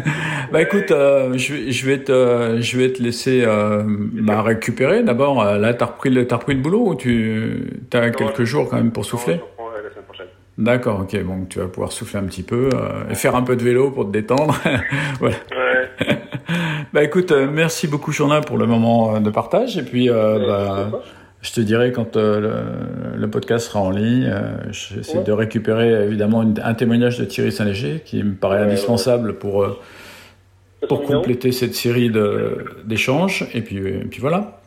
bah 0.51 0.61
écoute, 0.61 0.91
euh, 0.91 1.37
je, 1.37 1.53
vais- 1.53 1.71
je 1.71 1.85
vais 1.85 1.99
te, 1.99 2.57
je 2.59 2.77
vais 2.77 2.91
te 2.91 3.01
laisser 3.01 3.43
euh, 3.45 3.83
bah, 3.87 4.41
récupérer. 4.41 5.03
D'abord, 5.03 5.41
euh, 5.41 5.57
là, 5.57 5.73
t'as 5.73 5.85
repris 5.85 6.09
le, 6.09 6.27
t'as 6.27 6.37
repris 6.37 6.53
le 6.55 6.61
boulot 6.61 6.87
ou 6.89 6.95
tu, 6.95 7.81
t'as 7.89 8.07
Non, 8.07 8.11
quelques 8.13 8.43
jours 8.43 8.67
quand 8.69 8.77
même 8.77 8.91
pour 8.91 9.03
Non, 9.03 9.09
souffler. 9.09 9.35
je 9.35 9.39
euh, 9.63 9.83
la 9.83 9.89
semaine 9.91 10.03
prochaine. 10.05 10.27
D'accord, 10.57 10.99
ok, 11.01 11.23
bon, 11.23 11.45
tu 11.49 11.59
vas 11.59 11.67
pouvoir 11.67 11.91
souffler 11.91 12.19
un 12.19 12.23
petit 12.25 12.43
peu 12.43 12.69
euh, 12.73 13.09
et 13.09 13.15
faire 13.15 13.35
un 13.35 13.41
peu 13.43 13.55
de 13.55 13.63
vélo 13.63 13.89
pour 13.91 14.05
te 14.05 14.11
détendre. 14.11 14.55
voilà. 15.19 15.35
Ouais. 15.51 16.17
Bah 16.93 17.03
écoute, 17.05 17.31
merci 17.31 17.87
beaucoup 17.87 18.11
Journa 18.11 18.41
pour 18.41 18.57
le 18.57 18.65
moment 18.65 19.21
de 19.21 19.29
partage 19.29 19.77
et 19.77 19.83
puis 19.83 20.09
bah. 20.09 20.89
Je 21.41 21.51
te 21.53 21.61
dirai 21.61 21.91
quand 21.91 22.17
euh, 22.17 22.39
le, 23.15 23.19
le 23.19 23.29
podcast 23.29 23.67
sera 23.67 23.79
en 23.81 23.89
ligne, 23.91 24.25
euh, 24.31 24.51
j'essaie 24.71 25.17
Ouais. 25.17 25.23
de 25.23 25.31
récupérer 25.31 26.05
évidemment 26.05 26.43
une- 26.43 26.59
un 26.63 26.73
témoignage 26.73 27.17
de 27.19 27.25
Thierry 27.25 27.51
Saint-Léger 27.51 28.01
qui 28.05 28.21
me 28.23 28.33
paraît 28.35 28.57
Ouais, 28.59 28.67
indispensable 28.67 29.33
pour, 29.39 29.63
euh, 29.63 29.79
pour 30.87 30.99
numéro 31.01 31.13
compléter 31.21 31.51
cette 31.51 31.73
série 31.75 32.11
d'échanges 32.85 33.47
et 33.53 33.61
puis, 33.61 33.77
et 33.77 34.05
puis 34.09 34.19
voilà. 34.21 34.61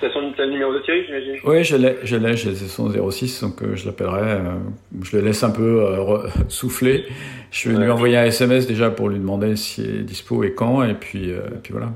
T'as 0.00 0.10
son- 0.12 0.20
le 0.38 0.50
numéro 0.50 0.72
de 0.72 0.78
Thierry, 0.80 1.04
j'imagine 1.06 1.34
Oui, 1.44 1.62
je 1.64 1.76
l'ai, 1.76 1.96
je 2.04 2.16
l'ai, 2.16 2.34
j'ai 2.36 2.54
son 2.54 2.88
06, 3.10 3.42
donc 3.42 3.62
je 3.74 3.84
l'appellerai. 3.86 4.38
je 5.02 5.16
le 5.18 5.22
laisse 5.22 5.42
un 5.42 5.50
peu 5.50 5.84
souffler. 6.48 7.04
Je 7.50 7.68
vais 7.68 7.78
lui 7.78 7.90
envoyer 7.90 8.16
un 8.16 8.24
SMS 8.24 8.66
déjà 8.66 8.88
pour 8.90 9.10
lui 9.10 9.18
demander 9.18 9.56
s'il 9.56 9.84
est 9.84 10.02
dispo 10.02 10.42
et 10.44 10.52
quand, 10.54 10.82
et 10.82 10.94
puis, 10.94 11.28
et 11.30 11.36
puis 11.62 11.72
voilà. 11.72 11.92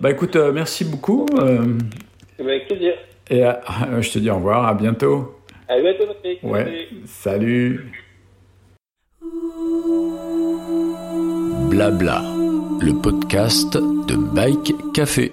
Bah 0.00 0.10
écoute, 0.12 0.36
merci 0.54 0.84
beaucoup. 0.84 1.26
Euh, 2.38 2.38
Eh 2.38 2.42
ben, 2.42 2.48
Avec 2.50 2.68
plaisir. 2.68 2.94
et 3.30 3.42
à- 3.44 3.60
je 4.00 4.10
te 4.12 4.18
dis 4.18 4.30
au 4.30 4.36
revoir, 4.36 4.66
à 4.66 4.74
bientôt. 4.74 5.36
À 5.68 5.78
bientôt, 5.80 6.06
Patrick. 6.06 6.38
Ouais, 6.42 6.88
salut. 7.06 7.86
Blabla, 11.70 12.22
le 12.80 12.92
podcast 13.00 13.74
de 13.76 14.16
Bike 14.34 14.74
Café. 14.92 15.32